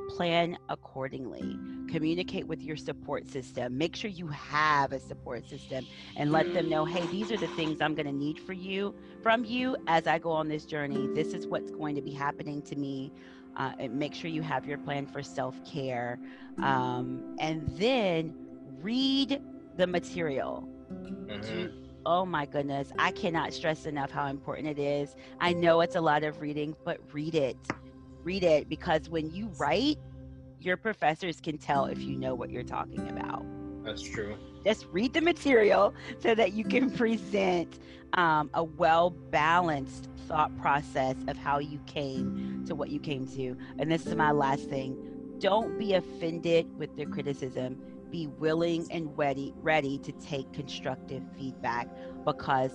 plan 0.08 0.58
accordingly. 0.68 1.58
Communicate 1.90 2.46
with 2.46 2.62
your 2.62 2.76
support 2.76 3.28
system. 3.28 3.76
Make 3.78 3.94
sure 3.94 4.10
you 4.10 4.26
have 4.28 4.92
a 4.92 5.00
support 5.00 5.48
system 5.48 5.86
and 6.16 6.32
let 6.32 6.52
them 6.52 6.68
know, 6.68 6.84
hey, 6.84 7.06
these 7.06 7.30
are 7.30 7.36
the 7.36 7.48
things 7.48 7.80
I'm 7.80 7.94
going 7.94 8.06
to 8.06 8.12
need 8.12 8.38
for 8.38 8.52
you 8.52 8.94
from 9.22 9.44
you 9.44 9.76
as 9.86 10.06
I 10.06 10.18
go 10.18 10.30
on 10.30 10.48
this 10.48 10.64
journey. 10.64 11.08
This 11.14 11.34
is 11.34 11.46
what's 11.46 11.70
going 11.70 11.94
to 11.96 12.02
be 12.02 12.12
happening 12.12 12.62
to 12.62 12.76
me. 12.76 13.12
Uh, 13.56 13.72
and 13.78 13.96
make 13.96 14.14
sure 14.14 14.28
you 14.28 14.42
have 14.42 14.66
your 14.66 14.78
plan 14.78 15.06
for 15.06 15.22
self 15.22 15.54
care. 15.64 16.18
Um, 16.60 17.36
and 17.38 17.68
then 17.76 18.34
read 18.82 19.40
the 19.76 19.86
material. 19.86 20.68
Mm-hmm. 20.92 21.66
Oh 22.04 22.26
my 22.26 22.46
goodness. 22.46 22.92
I 22.98 23.12
cannot 23.12 23.54
stress 23.54 23.86
enough 23.86 24.10
how 24.10 24.26
important 24.26 24.66
it 24.66 24.78
is. 24.78 25.14
I 25.40 25.52
know 25.52 25.80
it's 25.82 25.94
a 25.94 26.00
lot 26.00 26.24
of 26.24 26.40
reading, 26.40 26.74
but 26.84 26.98
read 27.12 27.36
it 27.36 27.56
read 28.24 28.42
it 28.42 28.68
because 28.68 29.08
when 29.08 29.30
you 29.30 29.50
write, 29.58 29.98
your 30.58 30.76
professors 30.76 31.40
can 31.40 31.58
tell 31.58 31.87
if 31.87 32.00
you 32.00 32.16
know 32.16 32.34
what 32.34 32.50
you're 32.50 32.62
talking 32.62 33.08
about. 33.08 33.44
That's 33.84 34.02
true. 34.02 34.37
Just 34.64 34.87
read 34.90 35.12
the 35.12 35.20
material 35.20 35.94
so 36.18 36.34
that 36.34 36.54
you 36.54 36.64
can 36.64 36.90
present 36.96 37.78
um, 38.14 38.50
a 38.54 38.64
well 38.64 39.10
balanced 39.10 40.08
thought 40.26 40.56
process 40.58 41.16
of 41.28 41.37
how 41.37 41.58
you 41.58 41.78
came 41.87 42.64
to 42.66 42.74
what 42.74 42.88
you 42.88 42.98
came 42.98 43.26
to. 43.28 43.56
And 43.78 43.92
this 43.92 44.06
is 44.06 44.14
my 44.14 44.32
last 44.32 44.68
thing 44.70 44.96
don't 45.38 45.78
be 45.78 45.94
offended 45.94 46.66
with 46.78 46.96
the 46.96 47.04
criticism. 47.04 47.78
Be 48.10 48.28
willing 48.28 48.87
and 48.90 49.16
ready, 49.18 49.52
ready 49.60 49.98
to 49.98 50.12
take 50.12 50.50
constructive 50.52 51.22
feedback 51.37 51.88
because 52.24 52.70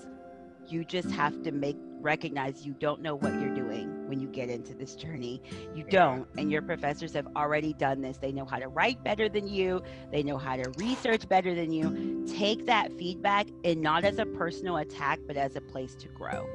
you 0.68 0.84
just 0.84 1.10
have 1.12 1.42
to 1.44 1.52
make 1.52 1.78
recognize 2.02 2.66
you 2.66 2.74
don't 2.74 3.02
know 3.02 3.16
what 3.16 3.34
you're 3.34 3.56
doing 3.56 3.99
when 4.10 4.20
you 4.20 4.28
get 4.28 4.50
into 4.50 4.74
this 4.74 4.96
journey. 4.96 5.42
You 5.76 5.84
don't. 5.84 6.28
And 6.38 6.52
your 6.52 6.64
professors 6.64 7.14
have 7.14 7.28
already 7.36 7.74
done 7.74 8.02
this. 8.02 8.18
They 8.18 8.32
know 8.32 8.46
how 8.46 8.58
to 8.58 8.68
write 8.68 9.02
better 9.04 9.30
than 9.30 9.48
you, 9.48 9.82
they 10.12 10.24
know 10.24 10.38
how 10.38 10.58
to 10.58 10.70
research 10.78 11.30
better 11.30 11.54
than 11.54 11.72
you. 11.72 12.26
Take 12.28 12.66
that 12.66 12.92
feedback 12.98 13.48
and 13.64 13.82
not 13.82 14.04
as 14.04 14.18
a 14.18 14.26
personal 14.26 14.78
attack, 14.78 15.20
but 15.28 15.38
as 15.38 15.56
a 15.56 15.62
place 15.62 15.96
to 15.96 16.08
grow. 16.10 16.50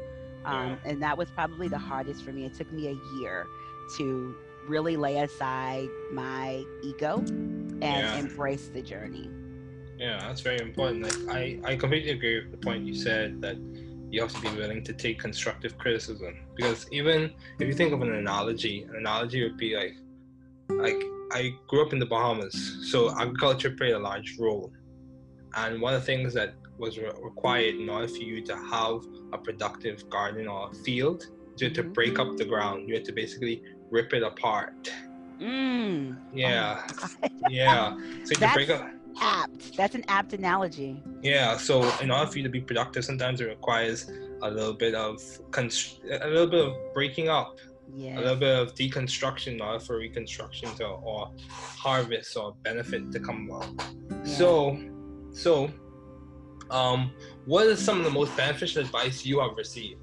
Um, 0.45 0.79
and 0.85 1.03
that 1.03 1.17
was 1.17 1.31
probably 1.31 1.69
the 1.69 1.79
hardest 1.79 2.23
for 2.23 2.33
me. 2.33 2.45
It 2.45 2.55
took 2.55 2.71
me 2.71 2.89
a 2.89 3.19
year 3.19 3.47
to 3.97 4.35
really 4.69 4.97
lay 4.97 5.19
aside 5.19 5.89
my 6.13 6.65
ego 6.83 7.19
and 7.19 7.83
yeah. 7.83 8.19
embrace 8.19 8.69
the 8.69 8.83
journey. 8.83 9.31
Yeah, 9.99 10.19
that's 10.21 10.41
very 10.41 10.61
important. 10.61 11.03
Like 11.03 11.35
I, 11.35 11.61
I 11.65 11.77
completely 11.77 12.11
agree 12.11 12.41
with 12.41 12.51
the 12.51 12.57
point 12.57 12.85
you 12.85 12.95
said 12.95 13.41
that 13.43 13.57
you 14.15 14.21
have 14.21 14.33
to 14.33 14.41
be 14.41 14.57
willing 14.57 14.83
to 14.85 14.93
take 14.93 15.19
constructive 15.19 15.77
criticism. 15.77 16.35
Because 16.55 16.87
even 16.93 17.33
if 17.59 17.67
you 17.67 17.75
think 17.75 17.93
of 17.93 18.01
an 18.01 18.15
analogy 18.15 18.83
an 18.85 18.97
analogy 18.97 19.43
would 19.43 19.57
be 19.57 19.77
like 19.77 19.97
like 20.71 21.03
i 21.33 21.53
grew 21.69 21.83
up 21.85 21.93
in 21.93 21.99
the 21.99 22.07
bahamas 22.07 22.57
so 22.91 23.11
agriculture 23.19 23.71
played 23.71 23.93
a 23.93 23.99
large 23.99 24.39
role. 24.39 24.73
And 25.57 25.81
one 25.81 25.95
of 25.95 26.01
the 26.01 26.07
things 26.07 26.35
that 26.35 26.55
was 26.79 26.99
re- 26.99 27.13
required 27.23 27.77
in 27.77 27.89
order 27.89 28.09
for 28.09 28.23
you 28.31 28.45
to 28.47 28.57
have 28.57 29.05
a 29.33 29.39
productive 29.39 30.09
garden 30.11 30.49
or 30.49 30.73
field 30.87 31.27
you 31.57 31.69
had 31.69 31.75
to 31.77 31.85
break 31.85 32.19
up 32.19 32.37
the 32.37 32.45
ground. 32.45 32.89
You 32.89 32.95
had 32.95 33.05
to 33.05 33.13
basically 33.13 33.63
rip 33.91 34.13
it 34.13 34.23
apart. 34.23 34.93
Mm. 35.41 36.17
yeah. 36.33 36.83
Oh 37.23 37.29
yeah. 37.49 37.97
So 38.25 38.41
you 38.41 38.55
break 38.55 38.71
up 38.71 38.89
apt. 39.21 39.77
That's 39.77 39.95
an 39.95 40.05
apt 40.09 40.33
analogy. 40.33 41.03
Yeah. 41.23 41.57
So 41.57 41.83
in 42.01 42.11
order 42.11 42.31
for 42.31 42.39
you 42.39 42.45
to 42.45 42.51
be 42.51 42.61
productive, 42.61 43.05
sometimes 43.05 43.41
it 43.41 43.47
requires 43.47 44.11
a 44.43 44.51
little 44.51 44.75
bit 44.75 44.95
of 44.95 45.21
const- 45.51 46.01
a 46.11 46.29
little 46.29 46.47
bit 46.47 46.67
of 46.67 46.75
breaking 46.95 47.29
up. 47.29 47.59
Yes. 47.95 48.19
A 48.19 48.21
little 48.21 48.37
bit 48.37 48.59
of 48.59 48.75
deconstruction 48.75 49.55
in 49.55 49.61
order 49.61 49.79
for 49.79 49.99
reconstruction 49.99 50.75
to 50.77 50.87
or 50.87 51.31
harvest 51.49 52.37
or 52.37 52.55
benefit 52.63 53.13
to 53.13 53.21
come 53.21 53.49
about. 53.49 53.69
Yeah. 54.25 54.37
So, 54.37 54.81
so, 55.33 55.71
um, 56.71 57.13
what 57.45 57.67
is 57.67 57.79
some 57.79 57.99
of 57.99 58.05
the 58.05 58.11
most 58.11 58.37
beneficial 58.37 58.83
advice 58.83 59.25
you 59.25 59.41
have 59.41 59.57
received? 59.57 60.01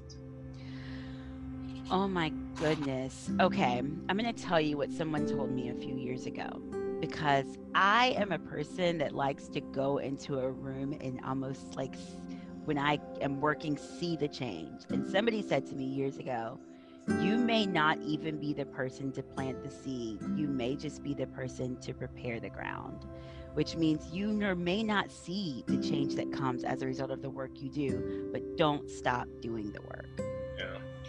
Oh 1.90 2.08
my 2.08 2.30
goodness. 2.54 3.28
Okay, 3.40 3.78
I'm 3.78 4.16
going 4.16 4.32
to 4.32 4.42
tell 4.42 4.60
you 4.60 4.78
what 4.78 4.90
someone 4.90 5.26
told 5.26 5.50
me 5.50 5.68
a 5.68 5.74
few 5.74 5.94
years 5.94 6.24
ago 6.24 6.62
because 7.02 7.58
I 7.74 8.14
am 8.16 8.30
a 8.30 8.38
person 8.38 8.98
that 8.98 9.12
likes 9.12 9.48
to 9.48 9.60
go 9.60 9.98
into 9.98 10.38
a 10.38 10.48
room 10.48 10.96
and 11.00 11.20
almost 11.26 11.74
like 11.74 11.96
when 12.64 12.78
I 12.78 13.00
am 13.20 13.40
working, 13.40 13.76
see 13.76 14.14
the 14.14 14.28
change. 14.28 14.82
And 14.88 15.04
somebody 15.10 15.42
said 15.42 15.66
to 15.66 15.74
me 15.74 15.84
years 15.84 16.18
ago, 16.18 16.60
you 17.20 17.38
may 17.38 17.66
not 17.66 18.00
even 18.02 18.38
be 18.38 18.52
the 18.52 18.66
person 18.66 19.10
to 19.14 19.22
plant 19.24 19.64
the 19.64 19.70
seed. 19.70 20.20
You 20.36 20.46
may 20.46 20.76
just 20.76 21.02
be 21.02 21.12
the 21.12 21.26
person 21.26 21.76
to 21.80 21.92
prepare 21.92 22.38
the 22.38 22.50
ground, 22.50 23.04
which 23.54 23.74
means 23.74 24.12
you 24.12 24.28
may 24.54 24.84
not 24.84 25.10
see 25.10 25.64
the 25.66 25.78
change 25.78 26.14
that 26.14 26.32
comes 26.32 26.62
as 26.62 26.82
a 26.82 26.86
result 26.86 27.10
of 27.10 27.20
the 27.20 27.30
work 27.30 27.50
you 27.56 27.68
do, 27.68 28.28
but 28.32 28.56
don't 28.56 28.88
stop 28.88 29.26
doing 29.40 29.72
the 29.72 29.82
work. 29.82 30.41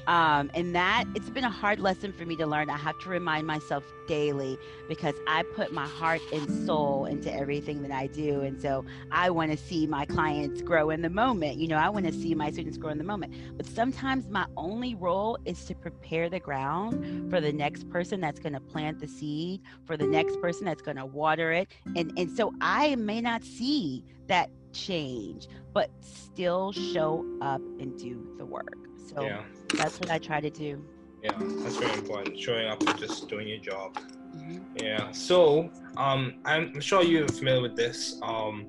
Um, 0.08 0.52
and 0.54 0.76
that 0.76 1.06
it's 1.16 1.30
been 1.30 1.44
a 1.44 1.50
hard 1.50 1.80
lesson 1.80 2.12
for 2.12 2.26
me 2.26 2.36
to 2.38 2.46
learn. 2.46 2.70
I 2.70 2.78
have 2.78 3.00
to 3.00 3.10
remind 3.10 3.48
myself 3.48 3.84
daily 4.08 4.58
because 4.90 5.16
I 5.28 5.44
put 5.44 5.72
my 5.72 5.88
heart 5.88 6.22
and 6.34 6.66
soul 6.66 7.06
into 7.06 7.34
everything 7.34 7.82
that 7.84 7.92
I 7.92 8.08
do. 8.08 8.42
And 8.42 8.62
so 8.62 8.86
I 9.12 9.30
want 9.30 9.52
to 9.52 9.58
see 9.58 9.88
my 9.88 10.06
clients 10.06 10.62
grow 10.62 10.90
in 10.90 11.02
the 11.02 11.10
moment. 11.10 11.58
You 11.58 11.68
know, 11.68 11.78
I 11.78 11.90
want 11.90 12.06
to 12.06 12.12
see 12.12 12.36
my 12.36 12.52
students 12.52 12.78
grow 12.78 12.92
in 12.92 12.98
the 12.98 13.04
moment. 13.04 13.34
But 13.56 13.66
sometimes 13.66 14.28
my 14.30 14.46
only 14.58 14.96
role 14.96 15.38
is 15.46 15.64
to 15.66 15.76
prepare 15.76 16.30
the 16.30 16.40
ground 16.40 17.30
for 17.30 17.40
the 17.40 17.54
next 17.54 17.90
person 17.90 18.20
that's 18.20 18.40
going 18.40 18.54
to 18.54 18.60
plant 18.60 19.00
the 19.00 19.08
seed, 19.08 19.62
for 19.86 19.96
the 19.96 20.08
next 20.08 20.40
person 20.42 20.66
that's 20.66 20.82
going 20.82 20.98
to 20.98 21.06
water 21.06 21.52
it. 21.52 21.70
And, 21.96 22.12
and 22.18 22.30
so 22.36 22.54
I 22.60 22.96
may 22.96 23.22
not 23.22 23.44
see 23.44 24.04
that 24.28 24.50
change, 24.74 25.48
but 25.74 25.90
still 26.02 26.72
show 26.72 27.26
up 27.42 27.62
and 27.80 27.98
do 27.98 28.28
the 28.38 28.46
work. 28.46 28.78
So 29.14 29.24
yeah. 29.24 29.44
that's 29.76 30.00
what 30.00 30.12
I 30.12 30.18
try 30.18 30.42
to 30.42 30.50
do. 30.50 30.84
Yeah, 31.24 31.32
that's 31.40 31.78
very 31.78 31.94
important. 31.94 32.40
Showing 32.40 32.68
up 32.68 32.82
and 32.86 32.98
just 33.00 33.30
doing 33.30 33.48
your 33.48 33.60
job. 33.60 33.98
Mm-hmm. 34.36 34.84
Yeah. 34.84 35.12
So 35.12 35.70
um, 35.98 36.36
I'm 36.46 36.82
sure 36.82 37.04
you're 37.04 37.28
familiar 37.28 37.62
with 37.62 37.76
this, 37.76 38.20
um, 38.22 38.66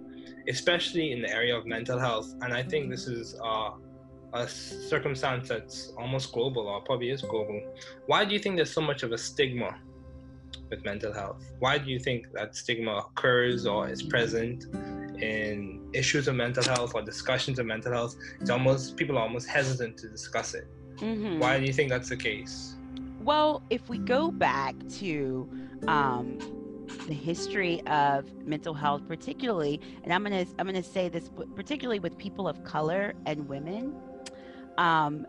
especially 0.49 1.12
in 1.12 1.23
the 1.23 1.31
area 1.31 1.57
of 1.57 1.67
mental 1.67 1.99
health. 1.99 2.33
And 2.43 2.53
I 2.53 2.62
think 2.62 2.90
this 2.90 3.09
is 3.09 3.35
uh, 3.43 3.71
a 4.35 4.47
circumstance 4.47 5.49
that's 5.49 5.93
almost 5.99 6.33
global, 6.33 6.69
or 6.69 6.81
probably 6.83 7.11
is 7.11 7.23
global. 7.23 7.61
Why 8.07 8.25
do 8.25 8.35
you 8.35 8.38
think 8.38 8.57
there's 8.57 8.73
so 8.73 8.81
much 8.81 9.03
of 9.03 9.12
a 9.12 9.19
stigma 9.19 9.77
with 10.71 10.85
mental 10.85 11.12
health? 11.12 11.45
Why 11.59 11.79
do 11.79 11.90
you 11.90 11.99
think 11.99 12.27
that 12.35 12.55
stigma 12.55 12.97
occurs 12.99 13.67
or 13.67 13.88
is 13.88 14.03
present? 14.03 14.67
In 15.20 15.81
issues 15.92 16.29
of 16.29 16.35
mental 16.35 16.64
health 16.64 16.92
or 16.94 17.03
discussions 17.03 17.59
of 17.59 17.66
mental 17.66 17.92
health, 17.92 18.16
it's 18.40 18.50
almost 18.50 18.96
people 18.96 19.18
are 19.18 19.22
almost 19.22 19.48
hesitant 19.48 19.96
to 19.98 20.09
discuss 20.09 20.55
it. 20.55 20.66
Mhm. 20.96 21.38
Why 21.38 21.59
do 21.59 21.66
you 21.66 21.72
think 21.72 21.90
that's 21.90 22.09
the 22.09 22.16
case? 22.16 22.77
Well, 23.20 23.62
if 23.70 23.88
we 23.88 23.98
go 23.98 24.31
back 24.31 24.74
to 25.00 25.48
um, 25.88 26.38
the 27.07 27.14
history 27.14 27.81
of 27.87 28.33
mental 28.46 28.74
health, 28.74 29.07
particularly, 29.09 29.81
and 30.03 30.12
I'm 30.12 30.22
gonna 30.22 30.46
I'm 30.59 30.66
gonna 30.66 30.83
say 30.83 31.09
this 31.09 31.31
particularly 31.55 32.00
with 32.00 32.16
people 32.18 32.46
of 32.46 32.62
color 32.64 33.14
and 33.27 33.48
women, 33.48 33.94
um, 34.79 35.27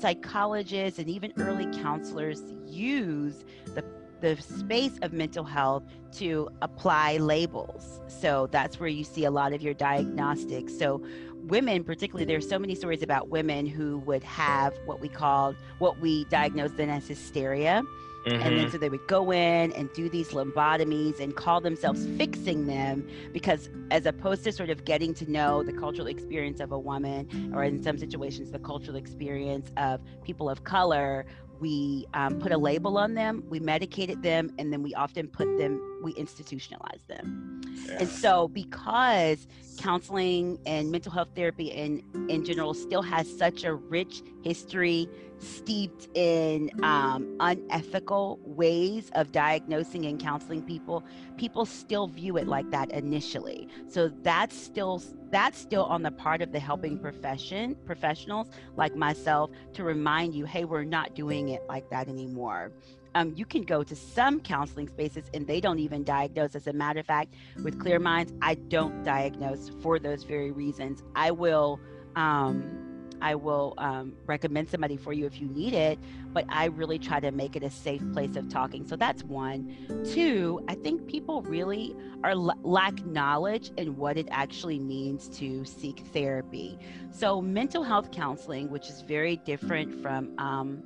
psychologists 0.00 0.98
and 0.98 1.08
even 1.08 1.32
early 1.38 1.66
counselors 1.82 2.42
use 2.66 3.44
the 3.66 3.82
the 4.20 4.36
space 4.36 4.98
of 5.02 5.12
mental 5.12 5.44
health 5.44 5.84
to 6.12 6.48
apply 6.62 7.18
labels. 7.18 8.00
So 8.08 8.48
that's 8.50 8.80
where 8.80 8.88
you 8.88 9.04
see 9.04 9.24
a 9.24 9.30
lot 9.30 9.52
of 9.52 9.62
your 9.62 9.74
diagnostics. 9.74 10.76
So 10.76 11.02
women 11.46 11.82
particularly 11.82 12.26
there's 12.26 12.46
so 12.48 12.58
many 12.58 12.74
stories 12.74 13.02
about 13.02 13.30
women 13.30 13.64
who 13.66 13.98
would 14.00 14.22
have 14.22 14.74
what 14.84 15.00
we 15.00 15.08
called 15.08 15.56
what 15.78 15.98
we 15.98 16.24
diagnosed 16.26 16.76
then 16.76 16.90
as 16.90 17.06
hysteria 17.08 17.82
and 18.26 18.42
Mhm. 18.42 18.56
then 18.56 18.70
so 18.70 18.76
they 18.76 18.90
would 18.90 19.06
go 19.06 19.30
in 19.32 19.72
and 19.72 19.90
do 19.94 20.10
these 20.10 20.30
lobotomies 20.30 21.18
and 21.20 21.36
call 21.36 21.62
themselves 21.62 22.06
fixing 22.18 22.66
them 22.66 23.06
because 23.32 23.70
as 23.90 24.04
opposed 24.04 24.44
to 24.44 24.52
sort 24.52 24.68
of 24.68 24.84
getting 24.84 25.14
to 25.14 25.30
know 25.30 25.62
the 25.62 25.72
cultural 25.72 26.06
experience 26.06 26.60
of 26.60 26.70
a 26.70 26.78
woman 26.78 27.26
or 27.54 27.64
in 27.64 27.82
some 27.82 27.96
situations 27.96 28.50
the 28.50 28.58
cultural 28.58 28.96
experience 28.96 29.70
of 29.78 30.00
people 30.24 30.50
of 30.50 30.64
color 30.64 31.24
we 31.60 32.06
um, 32.14 32.38
put 32.38 32.52
a 32.52 32.58
label 32.58 32.98
on 32.98 33.14
them 33.14 33.42
we 33.48 33.60
medicated 33.60 34.22
them 34.22 34.50
and 34.58 34.72
then 34.72 34.82
we 34.82 34.94
often 34.94 35.28
put 35.28 35.58
them 35.58 35.80
we 36.02 36.14
institutionalize 36.14 37.06
them 37.06 37.60
Yeah. 37.86 37.98
and 38.00 38.08
so, 38.08 38.48
because 38.48 39.46
counseling 39.78 40.58
and 40.66 40.90
mental 40.90 41.12
health 41.12 41.28
therapy 41.36 41.66
in, 41.68 42.02
in 42.28 42.44
general 42.44 42.74
still 42.74 43.02
has 43.02 43.28
such 43.38 43.64
a 43.64 43.74
rich 43.74 44.22
history 44.42 45.08
steeped 45.38 46.08
in 46.16 46.68
um, 46.82 47.36
unethical 47.38 48.40
ways 48.44 49.10
of 49.14 49.30
diagnosing 49.30 50.04
and 50.04 50.20
counseling 50.20 50.62
people, 50.62 51.04
people 51.36 51.64
still 51.64 52.08
view 52.08 52.36
it 52.36 52.48
like 52.48 52.68
that 52.70 52.90
initially. 52.90 53.68
So 53.88 54.08
that's 54.08 54.56
still 54.56 55.00
that's 55.30 55.58
still 55.58 55.84
on 55.84 56.02
the 56.02 56.10
part 56.10 56.40
of 56.42 56.52
the 56.52 56.58
helping 56.58 56.98
profession 56.98 57.76
professionals 57.86 58.48
like 58.76 58.96
myself 58.96 59.50
to 59.74 59.84
remind 59.84 60.34
you, 60.34 60.44
hey, 60.44 60.64
we're 60.64 60.84
not 60.84 61.14
doing 61.14 61.50
it 61.50 61.62
like 61.68 61.88
that 61.90 62.08
anymore. 62.08 62.72
Um, 63.14 63.32
you 63.36 63.44
can 63.44 63.62
go 63.62 63.82
to 63.82 63.96
some 63.96 64.40
counseling 64.40 64.88
spaces 64.88 65.24
and 65.34 65.46
they 65.46 65.60
don't 65.60 65.78
even 65.78 66.04
diagnose. 66.04 66.54
As 66.54 66.66
a 66.66 66.72
matter 66.72 67.00
of 67.00 67.06
fact, 67.06 67.34
with 67.62 67.80
Clear 67.80 67.98
Minds, 67.98 68.32
I 68.42 68.54
don't 68.54 69.02
diagnose 69.02 69.70
for 69.80 69.98
those 69.98 70.24
very 70.24 70.50
reasons. 70.50 71.02
I 71.14 71.30
will, 71.30 71.80
um, 72.16 72.84
I 73.20 73.34
will 73.34 73.74
um, 73.78 74.12
recommend 74.26 74.68
somebody 74.68 74.96
for 74.96 75.12
you 75.12 75.26
if 75.26 75.40
you 75.40 75.48
need 75.48 75.74
it, 75.74 75.98
but 76.32 76.44
I 76.48 76.66
really 76.66 76.98
try 76.98 77.18
to 77.18 77.32
make 77.32 77.56
it 77.56 77.64
a 77.64 77.70
safe 77.70 78.02
place 78.12 78.36
of 78.36 78.48
talking. 78.48 78.86
So 78.86 78.94
that's 78.94 79.24
one. 79.24 80.04
Two, 80.04 80.64
I 80.68 80.74
think 80.74 81.06
people 81.08 81.42
really 81.42 81.96
are 82.22 82.34
lack 82.36 83.04
knowledge 83.06 83.72
in 83.76 83.96
what 83.96 84.16
it 84.16 84.28
actually 84.30 84.78
means 84.78 85.28
to 85.38 85.64
seek 85.64 86.04
therapy. 86.12 86.78
So 87.10 87.40
mental 87.40 87.82
health 87.82 88.12
counseling, 88.12 88.70
which 88.70 88.88
is 88.88 89.02
very 89.02 89.36
different 89.38 90.00
from 90.00 90.38
um, 90.38 90.82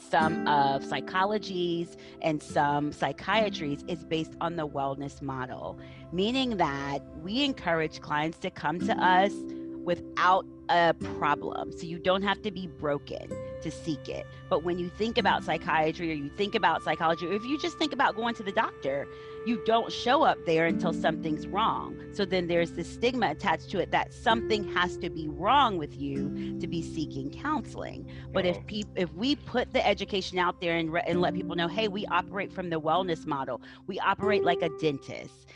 some 0.00 0.46
of 0.46 0.82
psychologies 0.82 1.96
and 2.22 2.42
some 2.42 2.92
psychiatries 2.92 3.84
is 3.88 4.04
based 4.04 4.34
on 4.40 4.56
the 4.56 4.66
wellness 4.66 5.20
model, 5.20 5.78
meaning 6.12 6.56
that 6.56 7.00
we 7.22 7.44
encourage 7.44 8.00
clients 8.00 8.38
to 8.38 8.50
come 8.50 8.78
to 8.80 8.92
us 9.02 9.32
without 9.84 10.44
a 10.68 10.94
problem. 11.18 11.72
So 11.72 11.84
you 11.86 11.98
don't 11.98 12.22
have 12.22 12.42
to 12.42 12.50
be 12.50 12.66
broken 12.66 13.28
to 13.62 13.70
seek 13.70 14.08
it. 14.08 14.26
But 14.50 14.62
when 14.62 14.78
you 14.78 14.90
think 14.90 15.16
about 15.18 15.44
psychiatry 15.44 16.10
or 16.10 16.14
you 16.14 16.28
think 16.36 16.54
about 16.54 16.82
psychology, 16.82 17.26
or 17.26 17.32
if 17.32 17.44
you 17.44 17.58
just 17.58 17.78
think 17.78 17.92
about 17.92 18.14
going 18.14 18.34
to 18.34 18.42
the 18.42 18.52
doctor, 18.52 19.08
you 19.46 19.62
don't 19.64 19.92
show 19.92 20.22
up 20.24 20.38
there 20.46 20.66
until 20.66 20.92
something's 20.92 21.46
wrong. 21.46 21.96
So 22.12 22.24
then 22.24 22.46
there's 22.48 22.72
this 22.72 22.88
stigma 22.92 23.30
attached 23.30 23.70
to 23.70 23.78
it 23.78 23.90
that 23.92 24.12
something 24.12 24.66
has 24.74 24.96
to 24.98 25.10
be 25.10 25.28
wrong 25.28 25.78
with 25.78 25.96
you 25.96 26.56
to 26.60 26.66
be 26.66 26.82
seeking 26.82 27.30
counseling. 27.30 28.10
But 28.32 28.44
if 28.46 28.56
Wow. 28.56 28.62
peop- 28.66 28.88
if 28.96 29.12
we 29.14 29.36
put 29.36 29.72
the 29.72 29.86
education 29.86 30.38
out 30.38 30.60
there 30.60 30.76
and, 30.76 30.92
re- 30.92 31.02
and 31.06 31.20
let 31.20 31.34
people 31.34 31.56
know, 31.56 31.68
hey, 31.68 31.88
we 31.88 32.06
operate 32.06 32.52
from 32.52 32.70
the 32.70 32.80
wellness 32.80 33.26
model. 33.26 33.60
We 33.86 33.98
operate 34.00 34.44
like 34.44 34.62
a 34.62 34.70
dentist. 34.80 35.46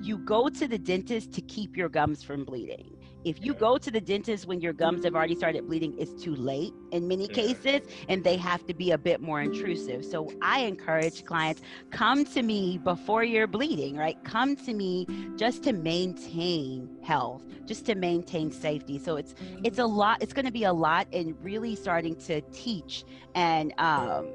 You 0.00 0.18
go 0.18 0.48
to 0.48 0.68
the 0.68 0.78
dentist 0.78 1.32
to 1.32 1.40
keep 1.42 1.76
your 1.76 1.88
gums 1.88 2.22
from 2.22 2.44
bleeding. 2.44 2.96
If 3.24 3.40
you 3.40 3.54
Yeah. 3.54 3.58
go 3.60 3.78
to 3.78 3.90
the 3.90 4.00
dentist 4.00 4.46
when 4.46 4.60
your 4.60 4.72
gums 4.72 5.04
have 5.04 5.14
already 5.14 5.34
started 5.36 5.66
bleeding, 5.66 5.94
it's 5.98 6.12
too 6.22 6.34
late 6.34 6.72
in 6.90 7.06
many 7.06 7.28
Yeah. 7.28 7.34
cases, 7.34 7.82
and 8.08 8.24
they 8.24 8.36
have 8.36 8.66
to 8.66 8.74
be 8.74 8.90
a 8.90 8.98
bit 8.98 9.20
more 9.20 9.40
intrusive. 9.40 10.04
So 10.04 10.32
I 10.42 10.60
encourage 10.60 11.24
clients 11.24 11.62
come 11.90 12.24
to 12.26 12.42
me 12.42 12.78
before 12.78 13.22
you're 13.22 13.46
bleeding, 13.46 13.96
right? 13.96 14.16
Come 14.24 14.56
to 14.56 14.74
me 14.74 15.06
just 15.36 15.62
to 15.64 15.72
maintain 15.72 16.88
health, 17.02 17.46
just 17.66 17.86
to 17.86 17.94
maintain 17.94 18.50
safety. 18.50 18.98
So 18.98 19.16
it's 19.16 19.34
it's 19.62 19.78
a 19.78 19.86
lot. 19.86 20.18
It's 20.20 20.32
going 20.32 20.46
to 20.46 20.52
be 20.52 20.64
a 20.64 20.72
lot 20.72 21.06
in 21.12 21.36
really 21.42 21.76
starting 21.76 22.16
to 22.26 22.40
teach 22.52 23.04
and 23.34 23.72
um, 23.78 24.34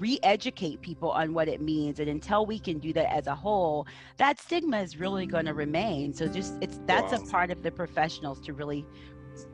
re-educate 0.00 0.80
people 0.80 1.10
on 1.10 1.34
what 1.34 1.46
it 1.46 1.60
means. 1.60 2.00
And 2.00 2.08
until 2.08 2.46
we 2.46 2.58
can 2.58 2.78
do 2.78 2.92
that 2.94 3.12
as 3.12 3.26
a 3.26 3.34
whole, 3.34 3.86
that 4.16 4.40
stigma 4.40 4.80
is 4.80 4.98
really 4.98 5.26
going 5.26 5.46
to 5.46 5.54
remain. 5.54 6.12
So 6.12 6.26
just 6.26 6.54
it's 6.60 6.80
that's 6.86 7.12
Wow. 7.12 7.22
a 7.22 7.30
part 7.30 7.50
of 7.50 7.62
the 7.62 7.70
professionals 7.70 8.40
to 8.46 8.52
really 8.54 8.84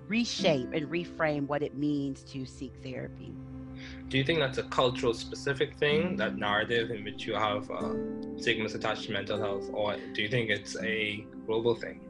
reshape 0.09 0.73
and 0.73 0.87
reframe 0.89 1.47
what 1.47 1.63
it 1.63 1.77
means 1.77 2.23
to 2.33 2.47
seek 2.47 2.73
therapy. 2.83 3.35
Do 4.09 4.19
you 4.19 4.25
think 4.25 4.39
that's 4.39 4.59
a 4.59 4.63
cultural 4.63 5.13
specific 5.15 5.77
thing, 5.79 6.17
that 6.17 6.37
narrative 6.39 6.91
in 6.91 7.05
which 7.05 7.27
you 7.27 7.35
have 7.35 7.71
uh, 7.71 7.93
stigmas 8.39 8.75
attached 8.75 9.05
to 9.07 9.13
mental 9.13 9.39
health, 9.39 9.69
or 9.73 9.97
do 10.15 10.23
you 10.23 10.29
think 10.29 10.51
it's 10.51 10.77
a 10.83 11.27
global 11.47 11.75
thing? 11.75 12.01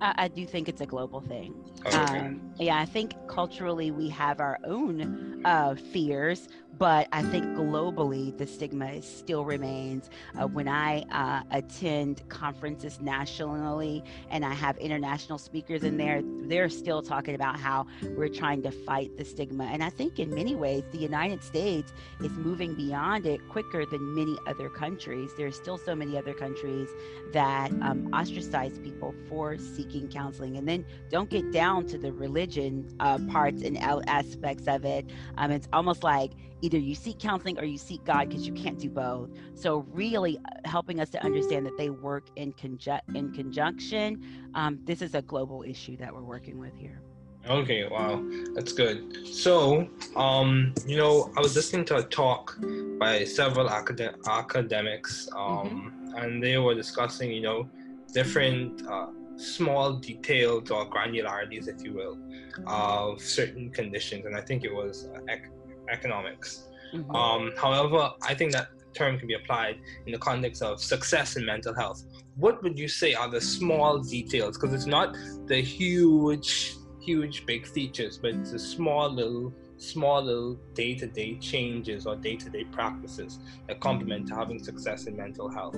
I, 0.00 0.14
I 0.24 0.28
do 0.28 0.46
think 0.46 0.68
it's 0.68 0.82
a 0.82 0.86
global 0.86 1.20
thing. 1.20 1.54
Okay. 1.86 1.98
Um, 1.98 2.40
yeah, 2.60 2.78
I 2.78 2.84
think 2.84 3.14
culturally 3.28 3.90
we 3.90 4.08
have 4.10 4.40
our 4.40 4.58
own 4.64 5.42
uh, 5.44 5.74
fears, 5.92 6.48
but 6.78 7.08
I 7.12 7.22
think 7.22 7.44
globally 7.56 8.36
the 8.36 8.46
stigma 8.46 9.00
still 9.02 9.44
remains. 9.44 10.10
Uh, 10.38 10.46
when 10.46 10.68
I 10.68 11.02
uh, 11.10 11.42
attend 11.50 12.28
conferences 12.28 13.00
nationally 13.00 14.02
and 14.30 14.44
I 14.44 14.52
have 14.52 14.76
international 14.78 15.38
speakers 15.38 15.84
in 15.84 15.96
there, 15.96 16.22
they're 16.42 16.68
still 16.68 17.02
talking 17.02 17.34
about 17.34 17.58
how 17.58 17.86
we're 18.16 18.28
trying 18.28 18.62
to 18.62 18.70
fight 18.70 19.16
the 19.16 19.24
stigma. 19.24 19.64
And 19.64 19.82
I 19.82 19.90
think 19.90 20.18
in 20.18 20.34
many 20.34 20.54
ways 20.54 20.84
the 20.92 20.98
United 20.98 21.42
States 21.42 21.92
is 22.20 22.32
moving 22.32 22.74
beyond 22.74 23.26
it 23.26 23.40
quicker 23.48 23.86
than 23.86 24.14
many 24.14 24.36
other 24.46 24.68
countries. 24.68 25.30
There's 25.36 25.56
still 25.56 25.78
so 25.78 25.94
many 25.94 26.18
other 26.18 26.34
countries 26.34 26.88
that 27.32 27.70
um, 27.82 28.10
ostracize 28.12 28.78
people 28.78 29.14
for 29.28 29.56
seeking 29.58 30.08
counseling. 30.08 30.56
And 30.56 30.68
then 30.68 30.84
don't 31.10 31.30
get 31.30 31.52
down 31.52 31.86
to 31.86 31.98
the 31.98 32.12
religion 32.12 32.88
uh, 33.00 33.18
parts 33.30 33.62
and 33.62 33.78
aspects 33.78 34.66
of 34.66 34.84
it. 34.84 35.06
Um, 35.38 35.50
it's 35.50 35.68
almost 35.72 36.02
like 36.02 36.32
either 36.66 36.78
you 36.78 36.96
seek 36.96 37.20
counseling 37.20 37.56
or 37.60 37.64
you 37.64 37.78
seek 37.78 38.02
God 38.04 38.28
because 38.28 38.44
you 38.44 38.52
can't 38.52 38.76
do 38.76 38.90
both. 38.90 39.30
So 39.54 39.86
really 39.92 40.36
uh, 40.38 40.68
helping 40.68 40.98
us 40.98 41.08
to 41.10 41.24
understand 41.24 41.64
that 41.66 41.76
they 41.78 41.90
work 41.90 42.24
in 42.34 42.52
conju- 42.54 43.06
in 43.14 43.32
conjunction. 43.32 44.20
Um, 44.54 44.80
this 44.82 45.00
is 45.00 45.14
a 45.14 45.22
global 45.22 45.62
issue 45.62 45.96
that 45.98 46.12
we're 46.12 46.24
working 46.36 46.58
with 46.58 46.74
here. 46.76 47.00
Okay, 47.48 47.86
wow, 47.86 48.20
that's 48.56 48.72
good. 48.72 49.24
So, 49.28 49.88
um, 50.16 50.74
you 50.84 50.96
know, 50.96 51.30
I 51.36 51.40
was 51.40 51.54
listening 51.54 51.84
to 51.86 51.98
a 51.98 52.02
talk 52.02 52.58
by 52.98 53.22
several 53.22 53.68
acad- 53.68 54.16
academics, 54.26 55.28
um, 55.36 56.12
and 56.16 56.42
they 56.42 56.58
were 56.58 56.74
discussing, 56.74 57.30
you 57.30 57.42
know, 57.42 57.68
different 58.12 58.84
uh, 58.88 59.06
small 59.36 59.92
details 59.92 60.72
or 60.72 60.90
granularities, 60.90 61.68
if 61.68 61.84
you 61.84 61.92
will, 61.94 62.18
of 62.66 63.22
certain 63.22 63.70
conditions, 63.70 64.26
and 64.26 64.34
I 64.36 64.40
think 64.40 64.64
it 64.64 64.74
was 64.74 65.06
uh, 65.14 65.20
ec- 65.28 65.52
economics. 65.90 66.68
Mhm. 66.92 67.14
Um, 67.14 67.52
however, 67.56 68.10
I 68.22 68.34
think 68.34 68.52
that 68.52 68.68
term 68.94 69.18
can 69.18 69.28
be 69.28 69.34
applied 69.34 69.78
in 70.06 70.12
the 70.12 70.18
context 70.18 70.62
of 70.62 70.80
success 70.80 71.36
in 71.36 71.44
mental 71.44 71.74
health. 71.74 72.02
What 72.36 72.62
would 72.62 72.78
you 72.78 72.88
say 72.88 73.14
are 73.14 73.28
the 73.28 73.40
small 73.40 73.98
details? 73.98 74.56
Because 74.56 74.74
it's 74.74 74.86
not 74.86 75.16
the 75.46 75.60
huge, 75.60 76.76
huge 77.00 77.46
big 77.46 77.66
features, 77.66 78.18
but 78.18 78.34
it's 78.34 78.52
the 78.52 78.58
small 78.58 79.12
little, 79.12 79.52
small 79.76 80.22
little 80.22 80.54
day-to-day 80.74 81.38
changes 81.38 82.06
or 82.06 82.16
day-to-day 82.16 82.64
practices 82.64 83.38
that 83.68 83.80
complement 83.80 84.26
to 84.28 84.34
having 84.34 84.62
success 84.62 85.06
in 85.06 85.16
mental 85.16 85.48
health. 85.50 85.76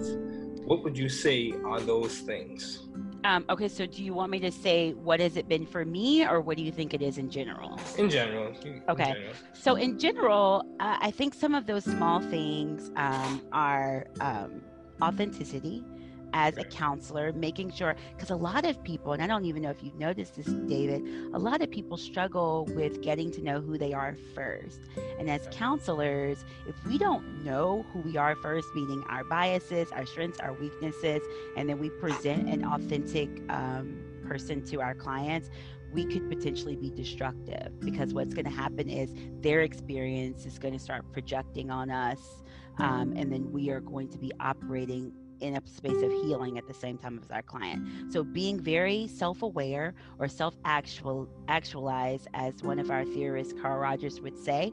What 0.64 0.84
would 0.84 0.96
you 0.96 1.08
say 1.08 1.52
are 1.64 1.80
those 1.80 2.20
things? 2.20 2.88
Um, 3.24 3.44
okay, 3.50 3.68
so 3.68 3.86
do 3.86 4.02
you 4.02 4.14
want 4.14 4.30
me 4.30 4.38
to 4.40 4.50
say 4.50 4.92
what 4.92 5.20
has 5.20 5.36
it 5.36 5.48
been 5.48 5.66
for 5.66 5.84
me, 5.84 6.24
or 6.24 6.40
what 6.40 6.56
do 6.56 6.62
you 6.62 6.72
think 6.72 6.94
it 6.94 7.02
is 7.02 7.18
in 7.18 7.30
general? 7.30 7.78
In 7.98 8.08
general. 8.08 8.54
in 8.64 8.82
Okay. 8.88 9.12
general. 9.12 9.34
So, 9.54 9.74
in 9.74 9.98
general, 9.98 10.64
uh, 10.80 10.96
I 11.00 11.10
think 11.10 11.34
some 11.34 11.54
of 11.54 11.66
those 11.66 11.84
small 11.84 12.20
things 12.20 12.90
um, 12.96 13.42
are 13.52 14.06
um, 14.20 14.62
authenticity. 15.02 15.84
As 16.32 16.56
a 16.56 16.64
counselor, 16.64 17.32
making 17.32 17.70
sure, 17.70 17.94
because 18.16 18.30
a 18.30 18.36
lot 18.36 18.64
of 18.64 18.82
people, 18.84 19.12
and 19.12 19.22
I 19.22 19.26
don't 19.26 19.44
even 19.44 19.62
know 19.62 19.70
if 19.70 19.82
you've 19.82 19.98
noticed 19.98 20.36
this, 20.36 20.46
David, 20.46 21.02
a 21.32 21.38
lot 21.38 21.62
of 21.62 21.70
people 21.70 21.96
struggle 21.96 22.66
with 22.74 23.02
getting 23.02 23.30
to 23.32 23.42
know 23.42 23.60
who 23.60 23.78
they 23.78 23.92
are 23.92 24.16
first. 24.34 24.80
And 25.18 25.30
as 25.30 25.48
counselors, 25.50 26.44
if 26.66 26.74
we 26.86 26.98
don't 26.98 27.44
know 27.44 27.84
who 27.92 28.00
we 28.00 28.16
are 28.16 28.36
first, 28.36 28.68
meaning 28.74 29.02
our 29.08 29.24
biases, 29.24 29.90
our 29.92 30.06
strengths, 30.06 30.40
our 30.40 30.52
weaknesses, 30.52 31.22
and 31.56 31.68
then 31.68 31.78
we 31.78 31.90
present 31.90 32.48
an 32.48 32.64
authentic 32.64 33.28
um, 33.50 33.98
person 34.26 34.62
to 34.66 34.80
our 34.80 34.94
clients, 34.94 35.50
we 35.92 36.04
could 36.04 36.28
potentially 36.28 36.76
be 36.76 36.90
destructive 36.90 37.80
because 37.80 38.12
what's 38.12 38.34
going 38.34 38.44
to 38.44 38.50
happen 38.50 38.88
is 38.90 39.14
their 39.40 39.62
experience 39.62 40.44
is 40.44 40.58
going 40.58 40.74
to 40.74 40.80
start 40.80 41.04
projecting 41.12 41.70
on 41.70 41.90
us. 41.90 42.42
Um, 42.78 43.14
and 43.16 43.32
then 43.32 43.50
we 43.50 43.70
are 43.70 43.80
going 43.80 44.08
to 44.08 44.18
be 44.18 44.30
operating 44.38 45.12
in 45.40 45.56
a 45.56 45.66
space 45.66 46.02
of 46.02 46.10
healing 46.10 46.58
at 46.58 46.66
the 46.66 46.74
same 46.74 46.98
time 46.98 47.20
as 47.22 47.30
our 47.30 47.42
client. 47.42 48.12
So 48.12 48.24
being 48.24 48.60
very 48.60 49.06
self-aware 49.06 49.94
or 50.18 50.28
self-actual 50.28 51.28
actualize, 51.48 52.26
as 52.34 52.62
one 52.62 52.78
of 52.78 52.90
our 52.90 53.04
theorists, 53.04 53.54
Carl 53.60 53.78
Rogers, 53.78 54.20
would 54.20 54.38
say, 54.38 54.72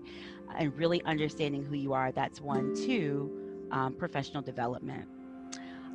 and 0.57 0.75
really 0.77 1.03
understanding 1.03 1.63
who 1.63 1.75
you 1.75 1.93
are. 1.93 2.11
That's 2.11 2.41
one. 2.41 2.75
Two, 2.75 3.67
um, 3.71 3.93
professional 3.93 4.41
development 4.41 5.07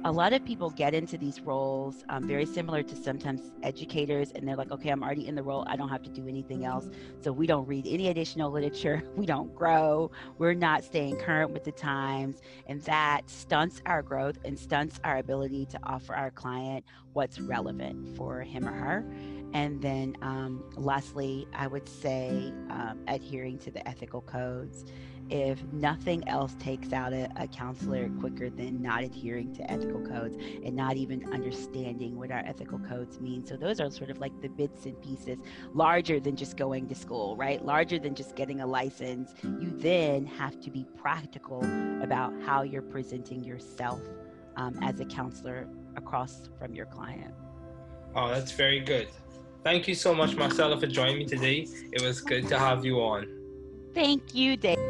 a 0.05 0.11
lot 0.11 0.33
of 0.33 0.43
people 0.47 0.71
get 0.71 0.95
into 0.95 1.19
these 1.19 1.43
roles 1.43 2.05
um, 2.09 2.27
very 2.27 2.47
similar 2.47 2.83
to 2.83 2.97
sometimes 2.97 3.53
educators 3.63 4.31
and 4.33 4.49
they're 4.49 4.57
like 4.57 4.71
okay 4.71 4.89
i'm 4.89 5.03
already 5.03 5.27
in 5.27 5.35
the 5.35 5.43
role 5.43 5.63
i 5.67 5.77
don't 5.77 5.91
have 5.91 6.03
to 6.03 6.11
do 6.11 6.27
anything 6.27 6.65
else. 6.65 6.89
So 7.21 7.33
we 7.33 7.47
don't 7.47 7.67
read 7.67 7.87
any 7.87 8.09
additional 8.09 8.51
literature 8.51 9.03
we 9.17 9.27
don't 9.27 9.55
grow 9.55 10.11
we're 10.39 10.55
not 10.55 10.85
staying 10.85 11.17
current 11.17 11.51
with 11.51 11.65
the 11.65 11.73
times 11.73 12.41
and 12.67 12.81
that 12.83 13.29
stunts 13.29 13.83
our 13.85 14.03
growth 14.03 14.39
and 14.45 14.59
stunts 14.59 14.99
our 15.05 15.19
ability 15.19 15.67
to 15.67 15.79
offer 15.83 16.15
our 16.15 16.31
client 16.31 16.85
what's 17.13 17.41
relevant 17.41 18.17
for 18.17 18.41
him 18.41 18.69
or 18.69 18.73
her. 18.73 19.05
And 19.53 19.83
then 19.83 20.17
um, 20.23 20.65
lastly 20.77 21.47
i 21.55 21.67
would 21.67 21.89
say 21.89 22.53
um, 22.71 23.01
adhering 23.07 23.59
to 23.59 23.71
the 23.71 23.87
ethical 23.87 24.23
codes 24.23 24.85
if 25.31 25.63
nothing 25.73 26.27
else 26.29 26.57
takes 26.59 26.93
out 26.93 27.13
a, 27.13 27.29
a, 27.37 27.47
counselor 27.47 28.09
quicker 28.21 28.51
than 28.51 28.83
not 28.83 29.03
adhering 29.03 29.55
to 29.55 29.71
ethical 29.71 30.01
codes 30.01 30.37
and 30.65 30.75
not 30.75 30.97
even 30.97 31.33
understanding 31.33 32.19
what 32.19 32.31
our 32.31 32.43
ethical 32.45 32.79
codes 32.81 33.21
mean. 33.21 33.47
So 33.47 33.57
those 33.57 33.81
are 33.81 33.91
sort 33.91 34.11
of 34.11 34.19
like 34.19 34.33
the 34.41 34.49
bits 34.49 34.87
and 34.87 35.01
pieces, 35.01 35.39
larger 35.73 36.19
than 36.19 36.37
just 36.37 36.57
going 36.57 36.89
to 36.89 36.95
school, 36.95 37.37
right? 37.37 37.65
Larger 37.65 37.99
than 37.99 38.15
just 38.15 38.35
getting 38.35 38.61
a 38.61 38.67
license. 38.67 39.35
You 39.43 39.73
then 39.77 40.27
have 40.27 40.61
to 40.61 40.71
be 40.71 40.85
practical 40.97 41.61
about 42.03 42.33
how 42.43 42.63
you're 42.63 42.83
presenting 42.83 43.45
yourself 43.45 44.01
um, 44.57 44.79
as 44.83 44.99
a 45.01 45.05
counselor 45.05 45.69
across 45.97 46.49
from 46.59 46.75
your 46.75 46.87
client. 46.87 47.35
Oh, 48.17 48.29
that's 48.29 48.53
very 48.53 48.81
good. 48.81 49.09
Thank 49.63 49.87
you 49.87 49.95
so 49.95 50.15
much, 50.15 50.35
Marcella, 50.37 50.81
for 50.81 50.87
joining 50.87 51.19
me 51.19 51.27
today. 51.27 51.67
It 51.93 52.03
was 52.03 52.21
good 52.21 52.49
to 52.49 52.59
have 52.59 52.85
you 52.85 53.01
on. 53.01 53.29
Thank 53.95 54.35
you, 54.35 54.57
Dave. 54.57 54.90